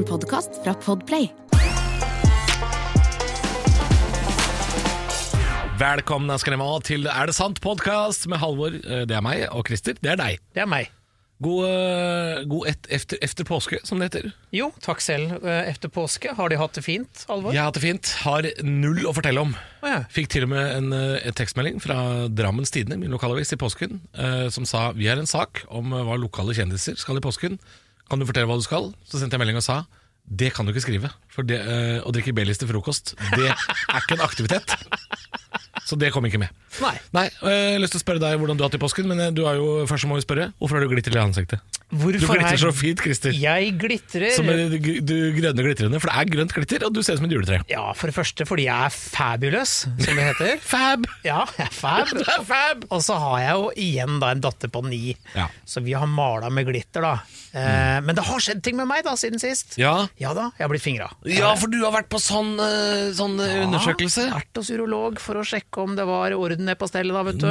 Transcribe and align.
En 0.00 0.06
podkast 0.08 0.54
fra 0.64 0.72
Podplay. 0.80 1.26
Velkommen 5.76 6.40
skal 6.40 6.54
dere 6.54 6.60
være 6.62 6.84
til 6.88 7.04
Er 7.10 7.28
det 7.28 7.34
sant? 7.36 7.60
podkast 7.60 8.24
med 8.32 8.40
Halvor, 8.40 8.78
eh, 8.80 9.02
det 9.04 9.18
er 9.18 9.20
meg, 9.20 9.42
og 9.52 9.68
Christer, 9.68 9.98
det 10.00 10.14
er 10.14 10.16
deg. 10.16 10.38
Det 10.56 10.62
er 10.64 10.70
meg. 10.72 10.88
God, 11.44 11.66
eh, 11.68 12.40
god 12.48 12.70
et, 12.72 12.88
efter, 12.96 13.20
efter 13.20 13.44
påske, 13.44 13.82
som 13.84 14.00
det 14.00 14.08
heter. 14.08 14.32
Jo, 14.56 14.70
takk 14.80 15.04
selv. 15.04 15.44
Eh, 15.44 15.68
Efter 15.68 15.92
påske, 15.92 16.32
har 16.36 16.48
de 16.48 16.56
hatt 16.56 16.80
det 16.80 16.84
fint, 16.84 17.26
Alvor? 17.28 17.52
Jeg 17.52 17.60
har 17.60 17.68
hatt 17.68 17.76
det 17.76 17.84
fint. 17.84 18.14
Har 18.24 18.48
null 18.64 19.04
å 19.04 19.12
fortelle 19.12 19.44
om. 19.44 19.52
Oh, 19.82 19.88
ja. 19.88 20.00
Fikk 20.08 20.32
til 20.32 20.48
og 20.48 20.54
med 20.54 20.78
en, 20.78 20.92
en 20.96 21.36
tekstmelding 21.36 21.76
fra 21.80 22.28
Drammens 22.32 22.72
Tidende, 22.72 22.96
min 22.96 23.12
lokalavis, 23.12 23.52
i 23.52 23.60
påsken, 23.60 24.00
eh, 24.16 24.48
som 24.48 24.64
sa 24.64 24.92
vi 24.96 25.12
har 25.12 25.20
en 25.20 25.28
sak 25.28 25.66
om 25.68 25.92
hva 25.92 26.16
lokale 26.16 26.56
kjendiser 26.56 26.96
skal 26.96 27.20
i 27.20 27.24
påsken. 27.24 27.60
Kan 28.10 28.20
du 28.20 28.26
fortelle 28.26 28.50
hva 28.50 28.58
du 28.58 28.66
skal? 28.66 28.90
Så 29.06 29.20
sendte 29.20 29.38
jeg 29.38 29.44
melding 29.44 29.60
og 29.60 29.66
sa 29.66 29.84
det 30.30 30.52
kan 30.54 30.66
du 30.66 30.70
ikke 30.70 30.84
skrive. 30.84 31.08
For 31.32 31.42
det, 31.42 31.58
eh, 31.58 31.98
å 32.06 32.12
drikke 32.14 32.34
Baileys 32.36 32.60
til 32.60 32.68
frokost, 32.70 33.16
det 33.34 33.48
er 33.50 33.98
ikke 33.98 34.14
en 34.14 34.22
aktivitet. 34.22 34.76
Så 35.90 35.98
det 35.98 36.12
kom 36.14 36.22
ikke 36.28 36.38
med. 36.38 36.54
Nei. 36.84 36.94
Nei, 37.16 37.26
Jeg 37.42 37.74
har 37.74 37.82
lyst 37.82 37.96
til 37.96 37.98
å 37.98 38.04
spørre 38.04 38.22
deg 38.22 38.38
hvordan 38.38 38.54
du 38.58 38.62
har 38.62 38.68
hatt 38.70 38.76
det 38.76 38.78
i 38.78 38.84
påsken, 38.86 39.08
men 39.10 39.18
eh, 39.26 39.32
du 39.34 39.42
er 39.50 39.58
jo, 39.58 39.66
først 39.90 40.06
må 40.06 40.20
vi 40.20 40.22
spørre 40.22 40.50
hvorfor 40.60 40.78
har 40.78 40.86
du 40.86 40.92
glitter 40.92 41.16
i 41.16 41.22
ansiktet? 41.24 41.58
Du 41.90 41.96
Hvorfor 42.04 42.12
glitter 42.14 42.36
glitrer 42.38 42.60
så 42.62 42.70
fint, 42.70 43.00
Christer. 43.02 43.34
Jeg 43.34 43.72
glitrer. 43.82 44.28
Som 44.36 44.46
er 44.52 44.60
du, 44.70 44.76
du 45.02 45.14
grønne 45.34 45.64
glitrende, 45.66 45.98
for 45.98 46.06
det 46.12 46.20
er 46.22 46.28
grønt 46.30 46.52
glitter, 46.54 46.84
og 46.86 46.94
du 46.94 47.00
ser 47.02 47.16
ut 47.16 47.18
som 47.18 47.26
et 47.26 47.34
juletre. 47.34 47.58
Ja, 47.72 47.88
for 47.98 48.06
det 48.12 48.14
første 48.14 48.46
fordi 48.46 48.68
jeg 48.68 48.86
er 48.86 48.94
fabulous, 48.94 49.72
som 49.98 50.20
det 50.20 50.28
heter. 50.28 50.60
Fab! 50.70 51.08
Ja, 51.26 51.40
jeg 51.58 51.66
er 51.66 51.74
fab. 51.74 52.12
Du 52.20 52.22
er 52.22 52.44
fab! 52.46 52.84
Og 52.94 53.02
så 53.02 53.16
har 53.18 53.40
jeg 53.42 53.56
jo 53.58 53.66
igjen 53.88 54.20
da 54.22 54.30
en 54.36 54.44
datter 54.46 54.70
på 54.70 54.84
ni, 54.86 55.16
Ja. 55.34 55.48
så 55.66 55.82
vi 55.82 55.96
har 55.98 56.06
mala 56.06 56.46
med 56.54 56.68
glitter, 56.70 57.02
da. 57.02 57.16
Eh, 57.50 57.98
Men 58.06 58.14
det 58.14 58.22
har 58.28 58.38
skjedd 58.46 58.62
ting 58.62 58.78
med 58.78 58.86
meg 58.86 59.02
da, 59.08 59.16
siden 59.18 59.42
sist. 59.42 59.74
Ja. 59.80 59.96
Ja 60.22 60.30
da, 60.38 60.52
jeg 60.60 60.68
har 60.68 60.70
blitt 60.70 60.86
fingra. 60.86 61.10
ja, 61.26 61.50
for 61.58 61.66
du 61.74 61.80
har 61.82 61.90
vært 61.98 62.10
på 62.12 62.22
sånn, 62.22 62.54
eh, 62.62 63.10
sånn 63.18 63.34
ja, 63.42 63.64
undersøkelse. 63.66 64.28
Vært 64.30 64.62
hos 64.62 64.70
urolog 64.70 65.18
for 65.18 65.42
å 65.42 65.44
sjekke 65.46 65.79
om 65.82 65.94
det 65.96 66.04
var 66.08 66.34
orden 66.36 66.66
ned 66.68 66.78
på 66.80 66.88
stellet, 66.90 67.14
da, 67.16 67.22
vet 67.26 67.40
du. 67.40 67.48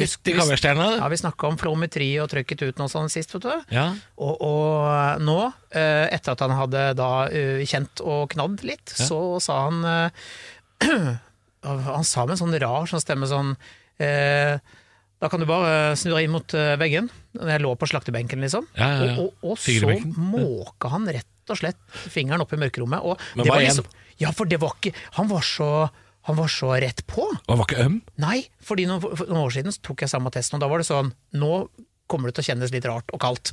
Rett 0.00 0.30
i 0.30 0.34
kaverstjerna. 0.36 0.88
Ja, 0.98 1.10
vi 1.12 1.18
snakka 1.20 1.50
om 1.50 1.58
flometri 1.60 2.08
og 2.22 2.30
trykket 2.32 2.64
ut 2.66 2.80
noe 2.82 2.92
sånt 2.92 3.12
sist, 3.14 3.34
vet 3.36 3.46
du. 3.46 3.74
Ja. 3.74 3.86
Og, 4.16 4.40
og 4.42 5.22
nå, 5.24 5.38
eh, 5.76 6.06
etter 6.14 6.34
at 6.34 6.44
han 6.46 6.56
hadde 6.58 6.86
da 6.98 7.10
eh, 7.28 7.62
kjent 7.68 8.02
og 8.04 8.32
knadd 8.34 8.64
litt, 8.66 8.96
så 8.96 9.20
sa 9.42 9.66
han 9.68 9.84
eh, 9.84 10.26
Han 11.66 12.04
sa 12.06 12.22
med 12.26 12.36
en 12.36 12.38
sånn 12.38 12.58
rar 12.62 12.84
sånn 12.86 13.02
stemme 13.02 13.26
sånn 13.26 13.48
eh, 13.98 14.60
Da 15.18 15.30
kan 15.32 15.42
du 15.42 15.46
bare 15.48 15.96
snu 15.98 16.12
deg 16.12 16.26
inn 16.28 16.34
mot 16.36 16.54
eh, 16.54 16.74
veggen. 16.78 17.08
Jeg 17.34 17.62
lå 17.64 17.72
på 17.80 17.88
slaktebenken, 17.90 18.44
liksom. 18.44 18.68
Ja, 18.78 18.90
ja, 18.92 19.08
ja. 19.08 19.14
Og, 19.24 19.32
og, 19.40 19.56
og 19.56 19.58
så 19.64 19.96
måka 20.14 20.92
han 20.92 21.08
rett 21.10 21.26
og 21.50 21.58
slett 21.58 21.78
fingeren 22.12 22.44
opp 22.44 22.52
i 22.54 22.60
mørkerommet. 22.60 23.02
Og 23.02 23.18
Men 23.34 23.46
det 23.46 23.52
var 23.54 23.64
liksom, 23.64 23.88
ja, 24.22 24.32
for 24.36 24.48
det 24.48 24.60
var 24.62 24.76
ikke 24.78 24.94
Han 25.18 25.28
var 25.30 25.44
så, 25.46 25.70
han 26.26 26.36
var 26.38 26.50
så 26.50 26.72
rett 26.82 27.04
på. 27.06 27.24
Han 27.46 27.60
var 27.60 27.68
ikke 27.68 27.84
øm? 27.84 27.98
Nei, 28.22 28.40
fordi 28.66 28.86
noen, 28.90 29.02
for 29.04 29.28
noen 29.30 29.44
år 29.44 29.54
siden 29.54 29.74
tok 29.86 30.02
jeg 30.02 30.10
samme 30.10 30.32
testen, 30.34 30.58
og 30.58 30.64
da 30.64 30.70
var 30.70 30.82
det 30.82 30.88
sånn 30.88 31.12
Nå 31.38 31.50
kommer 32.10 32.30
det 32.30 32.38
til 32.38 32.44
å 32.44 32.48
kjennes 32.48 32.72
litt 32.74 32.86
rart 32.88 33.14
og 33.14 33.22
kaldt. 33.22 33.52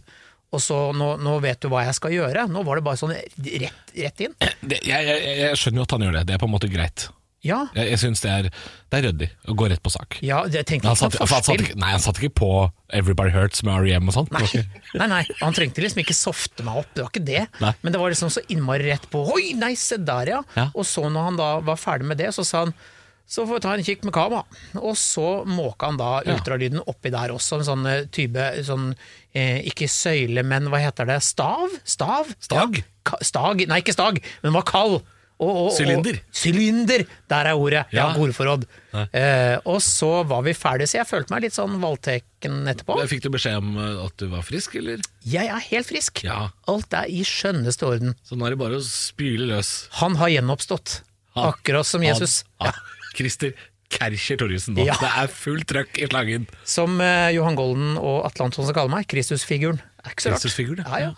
Og 0.53 0.61
så 0.61 0.77
nå, 0.93 1.15
nå 1.21 1.35
vet 1.41 1.61
du 1.61 1.69
hva 1.69 1.83
jeg 1.87 1.97
skal 1.97 2.13
gjøre. 2.13 2.45
Nå 2.49 2.61
var 2.65 2.77
det 2.77 2.85
bare 2.85 2.99
sånn 2.99 3.13
rett, 3.13 3.93
rett 3.97 4.23
inn. 4.25 4.35
Det, 4.61 4.83
jeg, 4.85 5.05
jeg, 5.09 5.37
jeg 5.39 5.57
skjønner 5.61 5.81
jo 5.81 5.85
at 5.87 5.95
han 5.95 6.05
gjør 6.05 6.17
det. 6.19 6.25
Det 6.29 6.35
er 6.35 6.41
på 6.43 6.49
en 6.49 6.53
måte 6.53 6.69
greit. 6.69 7.07
Ja, 7.43 7.67
Jeg, 7.75 7.89
jeg 7.91 7.99
syns 7.99 8.21
det, 8.23 8.29
er- 8.31 8.49
det 8.89 8.97
er 8.99 9.03
ryddig 9.09 9.27
å 9.51 9.55
gå 9.59 9.67
rett 9.69 9.81
på 9.83 9.91
sak. 9.91 10.17
ja 10.23 10.43
jeg 10.47 10.65
tenkte 10.65 10.87
Han 10.87 10.95
satt, 10.95 11.17
han 11.19 11.27
satt 11.27 11.49
ikke, 11.59 11.75
nei, 11.75 11.89
han 11.91 11.99
satt 11.99 12.21
ikke 12.21 12.35
på 12.39 12.71
Everybody 12.93 13.33
Hurts 13.35 13.63
med 13.67 13.73
R.E.M. 13.83 14.07
og 14.07 14.13
sånt. 14.15 14.31
Nei, 14.31 14.63
nei, 14.95 15.07
nei, 15.11 15.21
han 15.41 15.53
trengte 15.57 15.81
liksom 15.83 15.99
ikke 16.05 16.15
softe 16.15 16.63
meg 16.63 16.77
opp, 16.83 16.89
det 16.95 17.03
var 17.03 17.11
ikke 17.11 17.25
det. 17.27 17.45
Nei. 17.59 17.73
Men 17.81 17.91
det 17.95 17.99
var 17.99 18.13
liksom 18.13 18.31
så 18.31 18.43
innmari 18.47 18.87
rett 18.91 19.09
på. 19.11 19.25
Oi, 19.35 19.53
nei, 19.59 19.73
se 19.75 19.97
der, 19.97 20.31
ja. 20.37 20.41
Ja. 20.55 20.69
Og 20.73 20.85
så 20.87 21.03
når 21.11 21.23
han 21.31 21.39
da 21.41 21.49
var 21.59 21.75
ferdig 21.81 22.07
med 22.13 22.17
det, 22.23 22.31
så 22.35 22.45
sa 22.47 22.63
han 22.65 22.73
så 23.33 23.45
får 23.47 23.55
vi 23.55 23.61
ta 23.63 23.71
en 23.73 23.83
kikk 23.87 24.01
med 24.03 24.13
kamera. 24.13 24.43
Og 24.83 24.95
så 24.99 25.45
måka 25.47 25.87
han 25.87 25.97
da 25.97 26.09
Ja. 26.25 26.33
ultralyden 26.35 26.81
oppi 26.85 27.09
der 27.09 27.31
også, 27.31 27.59
en 27.59 27.63
sånn 27.65 27.85
eh, 27.87 28.05
type 28.11 28.35
sånn, 28.67 28.95
eh, 29.33 29.61
Ikke 29.63 29.87
søyle, 29.89 30.43
men 30.45 30.67
hva 30.69 30.77
heter 30.83 31.07
det? 31.07 31.21
Stav? 31.23 31.71
Stav? 31.87 32.27
Stag? 32.39 32.77
Ja. 32.77 32.83
Ka 33.03 33.17
stag? 33.23 33.63
Nei, 33.67 33.79
ikke 33.81 33.95
stag, 33.95 34.19
men 34.43 34.51
den 34.51 34.53
var 34.53 34.63
kald. 34.67 35.01
Sylinder. 35.75 36.19
Sylinder! 36.31 37.05
Der 37.29 37.45
er 37.49 37.57
ordet. 37.57 37.85
Ja, 37.91 38.11
Ja. 38.13 38.19
ordforråd. 38.21 38.65
Eh, 38.93 39.57
og 39.65 39.81
så 39.81 40.23
var 40.27 40.43
vi 40.45 40.53
ferdige, 40.53 40.87
så 40.87 40.99
jeg 41.01 41.07
følte 41.09 41.33
meg 41.33 41.41
litt 41.43 41.53
sånn 41.53 41.79
valgteken 41.81 42.67
etterpå. 42.69 42.99
Fikk 43.09 43.21
du 43.25 43.29
beskjed 43.33 43.57
om 43.57 43.77
eh, 43.77 44.05
at 44.05 44.15
du 44.17 44.27
var 44.31 44.41
frisk, 44.45 44.75
eller? 44.75 45.01
Jeg 45.25 45.47
er 45.49 45.59
helt 45.71 45.87
frisk. 45.89 46.23
Ja. 46.23 46.49
Alt 46.67 46.93
er 46.93 47.09
i 47.09 47.23
skjønneste 47.23 47.83
orden. 47.89 48.15
Så 48.23 48.37
nå 48.37 48.45
er 48.45 48.55
det 48.55 48.59
bare 48.61 48.77
å 48.79 48.85
spyle 48.85 49.49
løs. 49.49 49.87
Han 49.99 50.15
har 50.21 50.29
gjenoppstått. 50.29 51.01
Han- 51.35 51.49
Akkurat 51.53 51.85
som 51.89 52.03
Jesus. 52.05 52.43
Han, 52.61 52.71
han, 52.71 52.73
Christer 53.17 53.53
Kercher 53.93 54.37
Torjussen 54.37 54.73
nå. 54.77 54.85
Ja. 54.87 54.95
Det 54.97 55.09
er 55.09 55.27
fullt 55.29 55.67
trøkk 55.69 55.97
i 56.01 56.07
slangen. 56.07 56.47
Som 56.65 57.01
eh, 57.01 57.29
Johan 57.35 57.55
Golden 57.57 57.97
og 57.97 58.23
Atle 58.25 58.45
Antonsen 58.47 58.73
kaller 58.73 58.89
meg. 58.89 59.07
Kristusfiguren. 59.09 59.81
Er 60.05 60.11
ikke 60.15 60.25
så 60.29 60.33
rart. 60.33 60.85
Ja, 60.87 60.97
ja. 61.09 61.11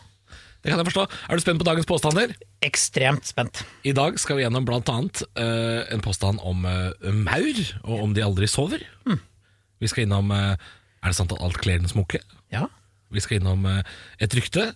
Det 0.66 0.74
kan 0.74 0.81
jeg 0.81 0.88
forstå. 0.90 1.03
Er 1.30 1.38
du 1.38 1.44
spent 1.44 1.62
på 1.62 1.66
dagens 1.68 1.86
påstander? 1.86 2.31
Ekstremt 2.66 3.28
spent. 3.30 3.59
I 3.86 3.92
dag 3.94 4.16
skal 4.18 4.40
vi 4.40 4.46
gjennom 4.48 4.66
blant 4.66 4.90
annet 4.90 5.22
eh, 5.38 5.84
en 5.94 6.02
påstand 6.02 6.42
om 6.42 6.66
uh, 6.66 6.90
maur, 7.14 7.59
og 7.84 8.00
om 8.02 8.16
de 8.18 8.24
aldri 8.26 8.50
sover. 8.50 8.81
Mm. 9.06 9.20
Vi 9.84 9.92
skal 9.92 10.08
innom 10.08 10.34
uh, 10.34 10.56
Er 11.06 11.14
det 11.14 11.20
sant 11.20 11.36
at 11.36 11.44
alt 11.46 11.59
kler 11.62 11.78
den 11.84 11.92
smokke? 11.92 12.24
Ja. 12.50 12.64
Vi 13.14 13.22
skal 13.22 13.38
innom 13.38 13.68
uh, 13.70 13.84
et 14.18 14.34
rykte 14.34 14.72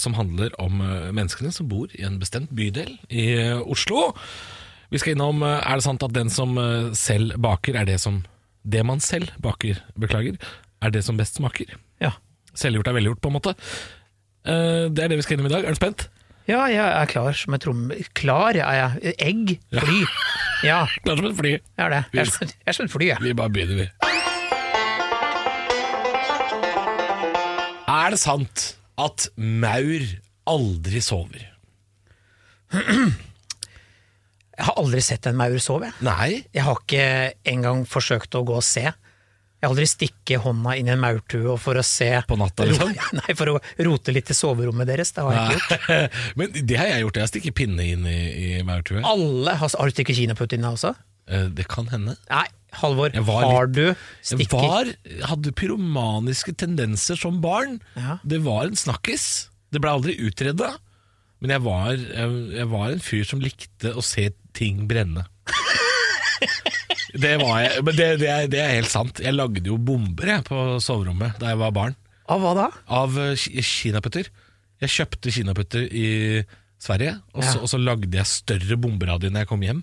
som 0.00 0.14
handler 0.16 0.54
om 0.56 0.78
menneskene 1.12 1.50
som 1.52 1.66
bor 1.68 1.90
i 1.92 2.00
en 2.06 2.14
bestemt 2.16 2.48
bydel 2.56 2.94
i 3.12 3.26
Oslo. 3.68 4.14
Vi 4.88 4.96
skal 4.96 5.12
innom 5.12 5.42
Er 5.44 5.74
det 5.76 5.84
sant 5.84 6.00
at 6.06 6.14
den 6.16 6.32
som 6.32 6.56
selv 6.96 7.36
baker, 7.36 7.76
er 7.76 7.84
det 7.84 7.98
som 8.00 8.22
Det 8.64 8.80
man 8.80 8.96
selv 9.04 9.28
baker, 9.44 9.82
beklager, 9.92 10.40
er 10.80 10.94
det 10.96 11.04
som 11.04 11.20
best 11.20 11.36
smaker? 11.36 11.76
ja. 12.00 12.14
Selvgjort 12.56 12.88
er 12.88 12.96
velgjort, 12.96 13.20
på 13.20 13.28
en 13.30 13.36
måte. 13.36 13.52
Eh, 14.48 14.86
det 14.88 15.04
er 15.04 15.08
det 15.12 15.18
vi 15.20 15.24
skal 15.26 15.36
innom 15.38 15.50
i 15.50 15.54
dag. 15.54 15.64
Er 15.68 15.74
du 15.76 15.80
spent? 15.80 16.06
Ja, 16.48 16.62
jeg 16.72 16.80
er 16.80 17.08
klar 17.10 17.34
som 17.36 17.52
et 17.58 17.66
rom... 17.68 17.90
Klar 18.16 18.56
er 18.56 18.76
jeg. 18.78 19.14
Egg. 19.20 19.50
Fly. 19.74 19.98
Ja, 20.64 20.78
Klar 21.04 21.20
som 21.20 21.28
et 21.28 21.36
fly. 21.36 21.50
jeg 21.58 21.84
er 21.84 21.92
det. 21.92 22.02
Jeg 22.16 22.22
er 22.24 22.30
som- 22.32 22.48
jeg 22.48 22.72
er 22.72 22.78
som 22.78 22.88
et 22.88 22.94
fly, 22.94 23.10
jeg. 23.12 23.20
Vi 23.26 23.34
bare 23.36 23.52
begynner, 23.52 23.76
vi. 23.84 23.88
Er 27.88 28.10
det 28.14 28.20
sant 28.20 28.64
at 29.00 29.28
maur 29.36 30.04
aldri 30.48 31.00
sover? 31.04 31.44
Jeg 34.58 34.64
har 34.66 34.74
aldri 34.80 35.00
sett 35.04 35.28
en 35.30 35.36
maur 35.38 35.58
sove. 35.62 35.90
Nei. 36.04 36.42
Jeg 36.56 36.64
har 36.66 36.80
ikke 36.82 37.04
engang 37.52 37.84
forsøkt 37.88 38.34
å 38.34 38.42
gå 38.48 38.56
og 38.58 38.64
se. 38.66 38.88
Jeg 39.58 39.66
har 39.66 39.72
aldri 39.72 39.86
stikket 39.90 40.42
hånda 40.44 40.74
inn 40.78 40.86
i 40.86 40.92
en 40.94 41.00
maurtue 41.02 41.56
for 41.58 41.80
å 41.80 41.82
se 41.82 42.06
På 42.30 42.36
natta, 42.38 42.62
liksom? 42.68 42.92
Nei, 43.18 43.34
for 43.34 43.50
å 43.50 43.56
rote 43.88 44.14
litt 44.14 44.30
i 44.30 44.36
soverommet 44.38 44.86
deres. 44.86 45.10
Det 45.16 45.24
har 45.26 45.34
jeg 45.34 45.58
ikke 45.58 45.78
gjort. 45.80 46.20
Men 46.38 46.52
det 46.70 46.76
har 46.78 46.90
jeg 46.92 47.02
gjort. 47.02 47.18
Jeg 47.18 47.26
har 47.26 47.32
stikket 47.32 47.56
pinne 47.58 47.86
inn 47.96 48.06
i, 48.06 48.18
i 48.38 48.62
maurtue. 48.66 49.02
Alle 49.02 49.56
har, 49.58 49.72
har 49.74 49.90
du 49.90 49.96
stikket 49.96 50.20
kinaputt 50.20 50.54
inn 50.54 50.62
der 50.62 50.78
også? 50.78 50.94
Eh, 51.26 51.48
Det 51.58 51.66
kan 51.70 51.90
hende. 51.90 52.14
Nei, 52.30 52.46
Halvor, 52.78 53.10
har 53.16 53.66
litt, 53.66 53.74
du 53.74 53.84
stikket 54.28 54.52
var, 54.62 54.92
hadde 55.32 55.54
pyromaniske 55.58 56.54
tendenser 56.60 57.18
som 57.18 57.40
barn. 57.42 57.80
Ja. 57.98 58.20
Det 58.22 58.38
var 58.46 58.68
en 58.68 58.78
snakkis. 58.78 59.48
Det 59.74 59.82
ble 59.82 59.90
aldri 59.98 60.14
utreda. 60.22 60.76
Men 61.42 61.56
jeg 61.56 61.62
var, 61.66 61.90
jeg, 61.98 62.38
jeg 62.60 62.70
var 62.70 62.92
en 62.94 63.02
fyr 63.02 63.26
som 63.26 63.42
likte 63.42 63.90
å 63.98 64.02
se 64.06 64.28
ting 64.58 64.86
brenne. 64.90 65.26
Det 67.18 67.34
var 67.40 67.60
jeg, 67.64 67.82
men 67.86 67.96
det, 67.98 68.08
det, 68.22 68.28
er, 68.30 68.46
det 68.52 68.60
er 68.62 68.74
helt 68.76 68.92
sant. 68.92 69.20
Jeg 69.24 69.34
lagde 69.34 69.64
jo 69.66 69.76
bomber 69.78 70.30
jeg, 70.34 70.44
på 70.46 70.58
soverommet 70.84 71.38
da 71.42 71.52
jeg 71.52 71.60
var 71.60 71.74
barn. 71.76 71.96
Av 72.28 72.42
hva 72.44 72.54
da? 72.58 72.66
Av 72.92 73.14
eh, 73.18 73.34
ki- 73.40 73.62
kinaputter. 73.64 74.28
Jeg 74.84 74.92
kjøpte 74.94 75.32
kinaputter 75.34 75.86
i 75.90 76.08
Sverige, 76.78 77.16
og 77.34 77.42
så, 77.42 77.54
Ja. 77.56 77.62
og 77.64 77.70
så 77.72 77.78
lagde 77.82 78.12
jeg 78.14 78.28
større 78.30 78.76
bomber 78.78 79.10
av 79.10 79.18
de 79.24 79.30
når 79.32 79.42
jeg 79.46 79.50
kom 79.50 79.64
hjem. 79.66 79.80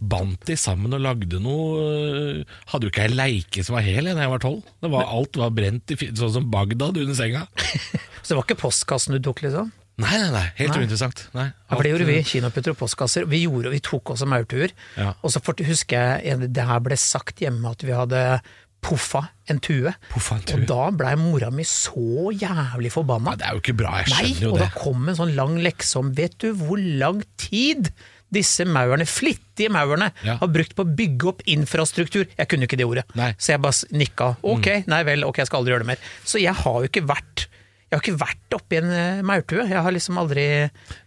Bandt 0.00 0.46
de 0.48 0.56
sammen 0.56 0.96
og 0.96 1.02
lagde 1.04 1.36
noe 1.44 1.82
øh, 1.84 2.38
Hadde 2.70 2.86
jo 2.86 2.90
ikke 2.90 3.02
ei 3.04 3.12
leike 3.12 3.60
som 3.66 3.74
var 3.76 3.84
hel 3.84 4.06
jeg, 4.08 4.16
da 4.16 4.22
jeg 4.24 4.32
var 4.32 4.40
tolv. 4.40 4.62
Det 4.80 4.88
var, 4.94 5.04
alt 5.12 5.36
var 5.36 5.50
brent, 5.52 5.92
i, 5.92 5.98
fi- 6.00 6.08
sånn 6.16 6.32
som 6.38 6.46
Bagdad 6.50 6.96
under 7.02 7.14
senga. 7.18 7.42
Så 8.24 8.30
det 8.32 8.38
var 8.38 8.46
ikke 8.46 8.62
postkassen 8.64 9.12
du 9.14 9.20
tok, 9.26 9.42
liksom? 9.44 9.68
Nei, 10.02 10.10
nei, 10.18 10.30
nei, 10.34 10.46
helt 10.58 10.72
Nei. 10.74 10.80
uinteressant. 10.82 11.20
Nei, 11.36 11.44
Ja, 11.70 11.76
for 11.76 11.82
det 11.86 11.92
gjorde 11.92 12.06
vi. 12.08 12.16
øh, 12.18 12.24
Kinaputter 12.26 12.72
og 12.74 12.78
postkasser. 12.80 13.26
Vi, 13.30 13.44
gjorde, 13.46 13.70
vi 13.70 13.78
tok 13.80 14.10
også 14.16 14.26
maurtuer. 14.26 14.72
Ja. 14.98 15.12
Og 15.22 15.30
så 15.30 15.38
husker 15.44 16.18
jeg 16.24 16.52
det 16.52 16.64
her 16.66 16.80
ble 16.82 16.96
sagt 16.98 17.38
hjemme 17.44 17.70
at 17.70 17.84
vi 17.86 17.92
hadde 17.94 18.40
poffa 18.84 19.22
en 19.48 19.60
tue. 19.64 19.92
Puffa 20.10 20.34
en 20.36 20.42
tue. 20.42 20.58
Og 20.60 20.66
da 20.68 20.90
blei 20.92 21.14
mora 21.16 21.48
mi 21.54 21.62
så 21.64 22.32
jævlig 22.34 22.90
forbanna. 22.92 23.30
Nei, 23.32 23.36
det 23.40 23.46
er 23.46 23.54
jo 23.54 23.62
ikke 23.62 23.76
bra, 23.78 23.92
jeg 24.02 24.10
Nei, 24.10 24.24
skjønner 24.34 24.42
jo 24.48 24.50
og 24.52 24.58
da 24.64 24.68
kom 24.74 25.08
en 25.08 25.16
sånn 25.22 25.32
lang 25.38 25.54
lekse 25.64 25.96
om 26.02 26.10
Vet 26.18 26.36
du 26.42 26.50
hvor 26.58 26.76
lang 26.82 27.22
tid 27.40 27.92
disse 28.34 28.64
maurene, 28.66 29.06
flittige 29.06 29.70
maurene, 29.70 30.10
Ja. 30.26 30.36
har 30.40 30.48
brukt 30.50 30.74
på 30.74 30.82
å 30.82 30.90
bygge 30.98 31.28
opp 31.30 31.42
infrastruktur? 31.46 32.26
Jeg 32.36 32.48
kunne 32.50 32.66
ikke 32.66 32.76
det 32.76 32.84
ordet, 32.84 33.04
Nei. 33.14 33.30
Mm. 33.30 33.38
så 33.38 33.52
jeg 33.54 33.60
bare 33.62 33.92
nikka. 33.94 34.36
Ok, 34.42 34.66
nei 34.90 35.02
vel, 35.06 35.22
ok, 35.24 35.36
jeg 35.38 35.46
skal 35.46 35.60
aldri 35.62 35.70
gjøre 35.72 35.86
det 35.86 35.86
mer. 35.94 35.98
Så 36.26 36.40
jeg 36.42 36.52
har 36.52 36.80
jo 36.82 36.88
ikke 36.90 37.06
vært 37.06 37.46
Jeg 37.94 38.00
har 38.00 38.02
ikke 38.08 38.22
vært 38.24 38.54
oppi 38.56 38.78
en 38.80 38.88
eh, 38.90 39.20
maurtue. 39.22 39.62
Jeg 39.70 39.82
har 39.86 39.94
liksom 39.94 40.16
aldri 40.18 40.44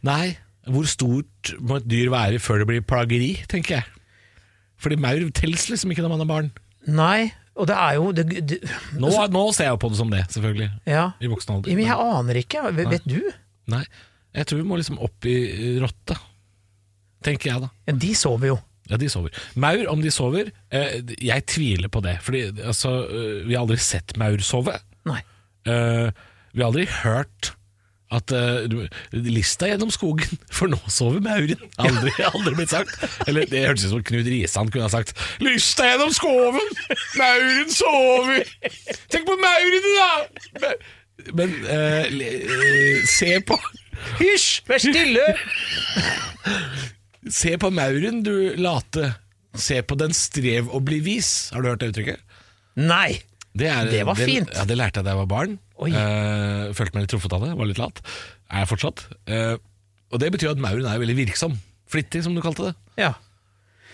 Nei, 0.07 0.37
hvor 0.71 0.87
stort 0.87 1.51
må 1.59 1.81
et 1.81 1.87
dyr 1.89 2.11
være 2.13 2.39
før 2.39 2.61
det 2.61 2.67
blir 2.69 2.85
plageri, 2.87 3.33
tenker 3.51 3.81
jeg. 3.81 3.89
Fordi 4.79 4.95
maur 5.03 5.25
telles 5.35 5.65
liksom 5.67 5.91
ikke 5.91 6.05
når 6.05 6.13
man 6.13 6.23
har 6.23 6.29
barn. 6.29 6.47
Nei, 6.87 7.27
og 7.57 7.67
det 7.67 7.75
er 7.75 7.97
jo 7.97 8.13
det, 8.15 8.25
det, 8.47 8.59
Nå, 8.95 9.11
nå 9.33 9.43
ser 9.55 9.71
jeg 9.71 9.81
på 9.83 9.89
det 9.91 9.99
som 9.99 10.13
det, 10.13 10.21
selvfølgelig. 10.31 10.69
Ja. 10.87 11.09
I 11.19 11.31
voksen 11.31 11.57
alder. 11.57 11.75
Men 11.75 11.89
jeg 11.89 12.07
aner 12.07 12.39
ikke. 12.39 12.63
Vet, 12.77 12.93
Nei. 12.93 13.01
du? 13.03 13.19
Nei, 13.73 13.83
jeg 14.37 14.47
tror 14.47 14.61
vi 14.61 14.67
må 14.69 14.79
liksom 14.79 15.01
opp 15.03 15.27
i 15.27 15.37
rotte. 15.83 16.15
Tenker 17.27 17.51
jeg, 17.51 17.65
da. 17.65 17.71
Ja, 17.89 17.97
de 18.05 18.13
sover 18.15 18.53
jo. 18.53 18.57
Ja, 18.87 18.95
de 19.01 19.09
sover. 19.11 19.35
Maur, 19.59 19.83
om 19.91 19.99
de 19.99 20.11
sover 20.15 20.47
eh, 20.71 21.01
Jeg 21.19 21.43
tviler 21.51 21.91
på 21.91 21.99
det. 22.05 22.13
Fordi 22.23 22.45
altså, 22.63 22.93
eh, 23.09 23.41
vi 23.43 23.57
har 23.57 23.65
aldri 23.65 23.79
sett 23.83 24.15
maur 24.21 24.39
sove. 24.45 24.77
Nei. 25.09 25.19
Eh, 25.67 26.23
vi 26.57 26.63
har 26.65 26.71
aldri 26.71 26.88
hørt 27.04 27.54
at 28.18 28.31
uh, 28.31 28.63
lista 29.12 29.68
gjennom 29.68 29.89
skogen, 29.92 30.38
for 30.57 30.71
nå 30.71 30.77
sover 30.88 31.19
mauren. 31.25 31.59
Aldri, 31.83 32.13
aldri 32.24 32.54
blitt 32.56 32.71
sagt. 32.71 32.94
Eller 33.27 33.48
det 33.51 33.65
hørtes 33.68 33.89
ut 33.89 33.94
som 33.98 34.04
Knut 34.07 34.30
Risan 34.31 34.71
kunne 34.71 34.88
ha 34.88 34.92
sagt. 34.94 35.12
Lista 35.44 35.89
gjennom 35.89 36.13
skogen, 36.15 36.71
mauren 37.19 37.74
sover. 37.75 38.48
Tenk 39.12 39.27
på 39.27 39.36
maurene, 39.44 39.92
da! 39.98 40.71
Men 41.36 41.51
uh, 41.68 42.07
le- 42.13 43.04
se 43.12 43.33
på 43.44 43.57
Hysj, 44.21 44.50
vær 44.69 44.80
stille! 44.83 45.24
Se 47.27 47.57
på 47.59 47.69
mauren, 47.75 48.21
du 48.24 48.54
late. 48.56 49.09
Se 49.57 49.81
på 49.83 49.98
den 50.00 50.13
strev 50.15 50.69
å 50.71 50.80
bli 50.86 51.01
vis. 51.04 51.50
Har 51.51 51.65
du 51.65 51.68
hørt 51.74 51.81
det 51.83 51.89
uttrykket? 51.92 52.21
Nei. 52.80 53.18
er, 53.57 53.89
Det 53.92 54.04
var 54.07 54.15
fint. 54.15 54.54
Ja, 54.56 54.63
Det 54.69 54.77
lærte 54.80 55.01
jeg 55.01 55.09
da 55.09 55.15
jeg 55.15 55.21
var 55.25 55.31
barn. 55.33 55.57
Eh, 55.85 56.74
følte 56.74 56.97
meg 56.97 57.06
litt 57.06 57.13
truffet 57.13 57.38
av 57.38 57.45
det, 57.45 57.53
var 57.59 57.69
litt 57.69 57.81
lat. 57.81 58.01
Er 58.50 58.63
jeg 58.63 58.71
fortsatt. 58.71 59.06
Eh, 59.29 59.56
og 60.07 60.21
det 60.24 60.31
betyr 60.33 60.56
at 60.56 60.62
mauren 60.63 60.88
er 60.89 61.01
veldig 61.01 61.18
virksom. 61.19 61.57
Flittig, 61.88 62.24
som 62.25 62.35
du 62.35 62.41
kalte 62.44 62.69
det. 62.69 62.75
Ja. 63.00 63.13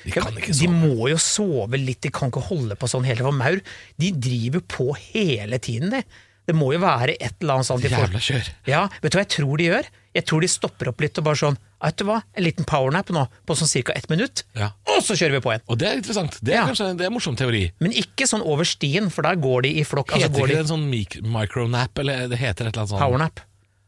De 0.04 0.12
kan 0.12 0.36
ikke 0.36 0.56
De 0.58 0.68
må 0.68 1.08
jo 1.12 1.18
sove 1.22 1.80
litt, 1.80 2.02
de 2.04 2.12
kan 2.14 2.32
ikke 2.32 2.44
holde 2.50 2.78
på 2.80 2.90
sånn 2.92 3.06
hele. 3.08 3.24
For 3.24 3.36
maur 3.36 3.60
de 4.02 4.12
driver 4.16 4.64
på 4.68 4.90
hele 5.00 5.60
tiden, 5.64 5.94
de. 5.94 6.04
Det 6.44 6.56
må 6.58 6.74
jo 6.76 6.82
være 6.84 7.16
et 7.24 7.38
eller 7.40 7.60
annet 7.62 7.70
sånt 7.70 7.86
Jævla 7.88 8.20
kjør. 8.20 8.50
Ja, 8.68 8.82
vet 9.00 9.14
du 9.14 9.18
hva 9.18 9.24
jeg 9.24 9.32
tror 9.38 9.62
de 9.62 9.68
gjør? 9.70 9.88
Jeg 10.14 10.26
tror 10.28 10.44
de 10.44 10.50
stopper 10.52 10.92
opp 10.92 11.04
litt 11.04 11.20
og 11.22 11.28
bare 11.30 11.40
sånn 11.40 11.60
Vet 11.84 11.98
du 12.00 12.06
hva, 12.08 12.22
en 12.34 12.44
liten 12.46 12.66
powernap 12.66 13.10
nå, 13.12 13.26
på 13.46 13.56
sånn 13.60 13.68
ca. 13.84 13.92
ett 13.96 14.10
minutt, 14.10 14.44
Ja. 14.56 14.72
og 14.88 15.04
så 15.04 15.18
kjører 15.20 15.32
vi 15.38 15.42
på 15.44 15.52
igjen. 15.52 15.62
Og 15.68 15.78
det 15.78 15.88
er 15.90 15.98
interessant. 16.00 16.40
Det 16.42 16.54
er 16.54 16.62
Ja. 16.62 16.68
kanskje 16.68 16.98
det 16.98 17.02
er 17.04 17.12
en 17.12 17.14
morsom 17.14 17.36
teori. 17.36 17.72
Men 17.80 17.92
ikke 17.92 18.24
sånn 18.30 18.42
over 18.46 18.64
stien, 18.64 19.10
for 19.12 19.22
der 19.24 19.36
går 19.36 19.64
de 19.64 19.70
i 19.80 19.84
flokk. 19.84 20.12
Heter 20.12 20.30
Altså 20.30 20.40
går 20.40 20.48
ikke 20.48 20.48
de 20.48 20.54
det 20.56 20.72
en 20.72 20.78
sånn 20.78 20.90
mic 20.90 21.18
micronap, 21.22 22.00
eller 22.00 22.28
det 22.30 22.40
heter 22.40 22.68
et 22.68 22.74
eller 22.78 22.84
annet 22.84 22.90
sånt? 22.90 23.02
powernap 23.02 23.40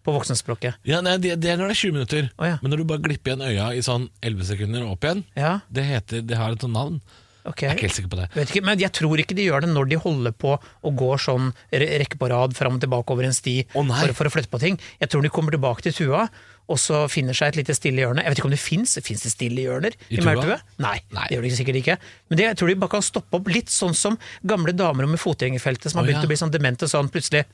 på 0.05 0.13
voksenspråket. 0.13 0.75
Ja, 0.85 0.99
nei, 1.01 1.17
det, 1.17 1.39
det 1.41 1.49
er 1.49 1.57
når 1.57 1.69
det 1.71 1.77
er 1.77 1.81
20 1.81 1.91
minutter. 1.93 2.29
Oh, 2.37 2.45
ja. 2.45 2.57
Men 2.61 2.71
når 2.71 2.77
du 2.77 2.83
bare 2.83 3.01
glipper 3.01 3.31
igjen 3.33 3.41
øya 3.47 3.71
i 3.73 3.79
sånn 3.81 4.09
11 4.21 4.43
sekunder 4.51 4.83
og 4.85 4.91
opp 4.97 5.01
igjen, 5.07 5.23
Ja, 5.35 5.59
det, 5.71 5.85
heter, 5.85 6.21
det 6.21 6.37
har 6.37 6.51
et 6.51 6.59
sånt 6.61 6.73
navn. 6.73 7.01
Okay. 7.45 7.69
Jeg 7.69 7.75
er 7.75 7.77
ikke 7.77 7.85
helt 7.85 7.97
sikker 7.99 8.09
på 8.09 8.17
det. 8.17 8.27
Vet 8.33 8.49
ikke, 8.49 8.65
men 8.65 8.79
jeg 8.81 8.91
tror 8.91 9.21
ikke 9.21 9.35
de 9.37 9.43
gjør 9.45 9.61
det 9.61 9.69
når 9.69 9.89
de 9.89 9.97
holder 10.01 10.31
på 10.33 10.55
og 10.57 10.95
går 10.97 11.17
sånn 11.21 11.51
rekke 11.71 12.17
på 12.17 12.29
rad 12.31 12.55
fram 12.57 12.79
og 12.79 12.81
tilbake 12.81 13.13
over 13.13 13.23
en 13.27 13.33
sti 13.37 13.67
oh, 13.77 13.85
for, 13.85 14.13
for 14.17 14.25
å 14.25 14.33
flytte 14.33 14.49
på 14.49 14.59
ting. 14.63 14.79
Jeg 14.99 15.09
tror 15.13 15.21
de 15.21 15.29
kommer 15.29 15.53
tilbake 15.53 15.85
til 15.85 15.93
tua, 15.93 16.23
og 16.71 16.79
så 16.81 17.03
finner 17.11 17.37
seg 17.37 17.53
et 17.53 17.59
lite 17.61 17.75
stille 17.77 18.01
hjørne. 18.01 18.23
Jeg 18.25 18.33
vet 18.33 18.41
ikke 18.41 18.49
om 18.49 18.55
det 18.55 18.61
fins 18.61 18.95
Fins 19.05 19.25
det 19.25 19.33
stille 19.33 19.65
hjørner 19.67 19.93
I 20.09 20.17
i, 20.17 20.23
maurtue? 20.25 20.55
Nei, 20.81 20.95
Nei. 21.13 21.27
det 21.27 21.37
gjør 21.37 21.45
det 21.45 21.51
sikkert 21.59 21.81
ikke. 21.81 21.97
Men 22.29 22.39
det, 22.39 22.47
jeg 22.47 22.57
tror 22.61 22.71
de 22.71 22.79
bare 22.81 22.93
kan 22.95 23.05
stoppe 23.05 23.37
opp 23.37 23.51
litt 23.51 23.69
sånn 23.73 23.93
som 23.97 24.17
gamle 24.47 24.73
damer 24.73 25.05
med 25.09 25.21
fotgjengerfeltet 25.21 25.91
som 25.91 26.01
har 26.01 26.05
oh, 26.05 26.09
begynt 26.09 26.23
ja. 26.23 26.29
å 26.29 26.33
bli 26.33 26.39
sånn 26.41 26.53
demente 26.53 26.89
sånn 26.89 27.11
plutselig. 27.13 27.45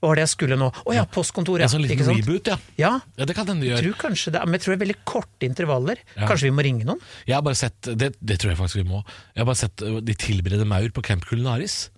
Hva 0.00 0.08
var 0.08 0.16
det 0.16 0.24
jeg 0.24 0.32
skulle 0.32 0.56
nå? 0.56 0.70
Å 0.72 0.96
ja, 0.96 1.04
postkontoret. 1.12 1.66
En 1.66 1.72
sånn 1.74 1.84
liten 1.84 2.00
reboot, 2.08 2.48
ja. 2.48 2.56
Ja, 2.80 2.92
Ja, 3.20 3.26
Det 3.28 3.36
kan 3.36 3.48
hende 3.48 3.66
de 3.66 3.72
gjør. 3.72 3.84
tror 3.84 3.98
kanskje 4.00 4.32
det, 4.32 4.42
men 4.46 4.56
jeg 4.56 4.64
tror 4.64 4.72
det 4.72 4.78
er 4.78 4.84
veldig 4.86 4.98
korte 5.04 5.48
intervaller. 5.48 6.00
Ja. 6.16 6.24
Kanskje 6.24 6.48
vi 6.48 6.54
må 6.56 6.64
ringe 6.64 6.88
noen? 6.88 7.02
Jeg 7.28 7.36
har 7.36 7.44
bare 7.44 7.58
sett, 7.60 7.76
det, 7.84 8.14
det 8.16 8.38
tror 8.40 8.54
jeg 8.54 8.60
faktisk 8.62 8.80
vi 8.80 8.88
må. 8.88 9.02
Jeg 9.34 9.42
har 9.42 9.48
bare 9.50 9.60
sett 9.60 9.84
uh, 9.84 10.00
de 10.00 10.16
tilbereder 10.16 10.68
maur 10.68 10.88
på 10.96 11.04
Camp 11.04 11.28
Culinaris. 11.28 11.90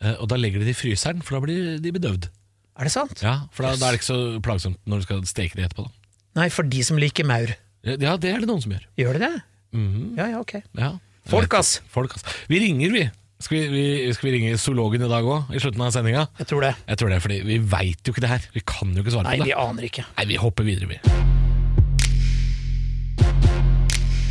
Uh, 0.00 0.14
og 0.22 0.30
da 0.32 0.40
legger 0.40 0.64
de 0.64 0.70
det 0.70 0.72
i 0.72 0.80
fryseren, 0.80 1.20
for 1.20 1.36
da 1.36 1.44
blir 1.44 1.76
de 1.84 1.92
bedøvd. 1.92 2.30
Er 2.78 2.84
det 2.88 2.92
sant? 2.94 3.20
Ja, 3.22 3.34
For 3.52 3.66
da, 3.66 3.74
da 3.76 3.88
er 3.90 3.96
det 3.96 4.00
ikke 4.00 4.10
så 4.12 4.20
plagsomt 4.44 4.78
når 4.88 5.02
du 5.02 5.06
skal 5.08 5.22
steke 5.28 5.56
det 5.58 5.66
etterpå. 5.68 5.84
Da. 5.88 5.92
Nei, 6.40 6.48
for 6.54 6.62
de 6.70 6.82
som 6.86 6.96
liker 7.00 7.26
maur. 7.28 7.50
Ja, 7.84 8.16
det 8.20 8.30
er 8.30 8.40
det 8.42 8.46
noen 8.48 8.60
som 8.62 8.72
gjør. 8.74 8.84
Gjør 9.00 9.16
de 9.18 9.24
det? 9.26 9.32
Mhm, 9.76 10.04
Ja, 10.18 10.26
ja, 10.34 10.38
ok. 10.40 10.54
ja. 10.76 10.90
Jeg 11.24 11.30
Folk, 11.30 11.50
vet. 11.52 11.58
ass. 11.60 11.80
Folk, 11.92 12.14
ass. 12.16 12.24
Vi 12.48 12.58
ringer, 12.62 12.90
vi. 12.94 13.02
Skal 13.40 13.56
vi, 13.56 13.68
vi, 13.72 14.12
skal 14.12 14.28
vi 14.30 14.32
ringe 14.38 14.56
zoologen 14.60 15.00
i 15.04 15.08
dag 15.08 15.24
òg, 15.24 15.50
i 15.54 15.60
slutten 15.62 15.80
av 15.84 15.92
sendinga? 15.94 16.26
Jeg 16.40 16.46
tror 16.50 16.60
det. 16.64 16.72
Jeg 16.88 16.98
tror 17.00 17.08
det, 17.12 17.20
fordi 17.24 17.38
vi 17.46 17.58
veit 17.72 18.00
jo 18.04 18.12
ikke 18.12 18.20
det 18.24 18.30
her. 18.32 18.48
Vi 18.56 18.60
kan 18.68 18.90
jo 18.96 19.00
ikke 19.04 19.14
svare 19.14 19.28
Nei, 19.30 19.36
på 19.40 19.46
vi 19.48 19.52
det. 19.54 19.58
aner 19.62 19.86
ikke. 19.88 20.04
Nei, 20.18 20.24
Vi 20.28 20.36
hopper 20.42 20.66
videre, 20.66 20.88
vi. 20.90 20.98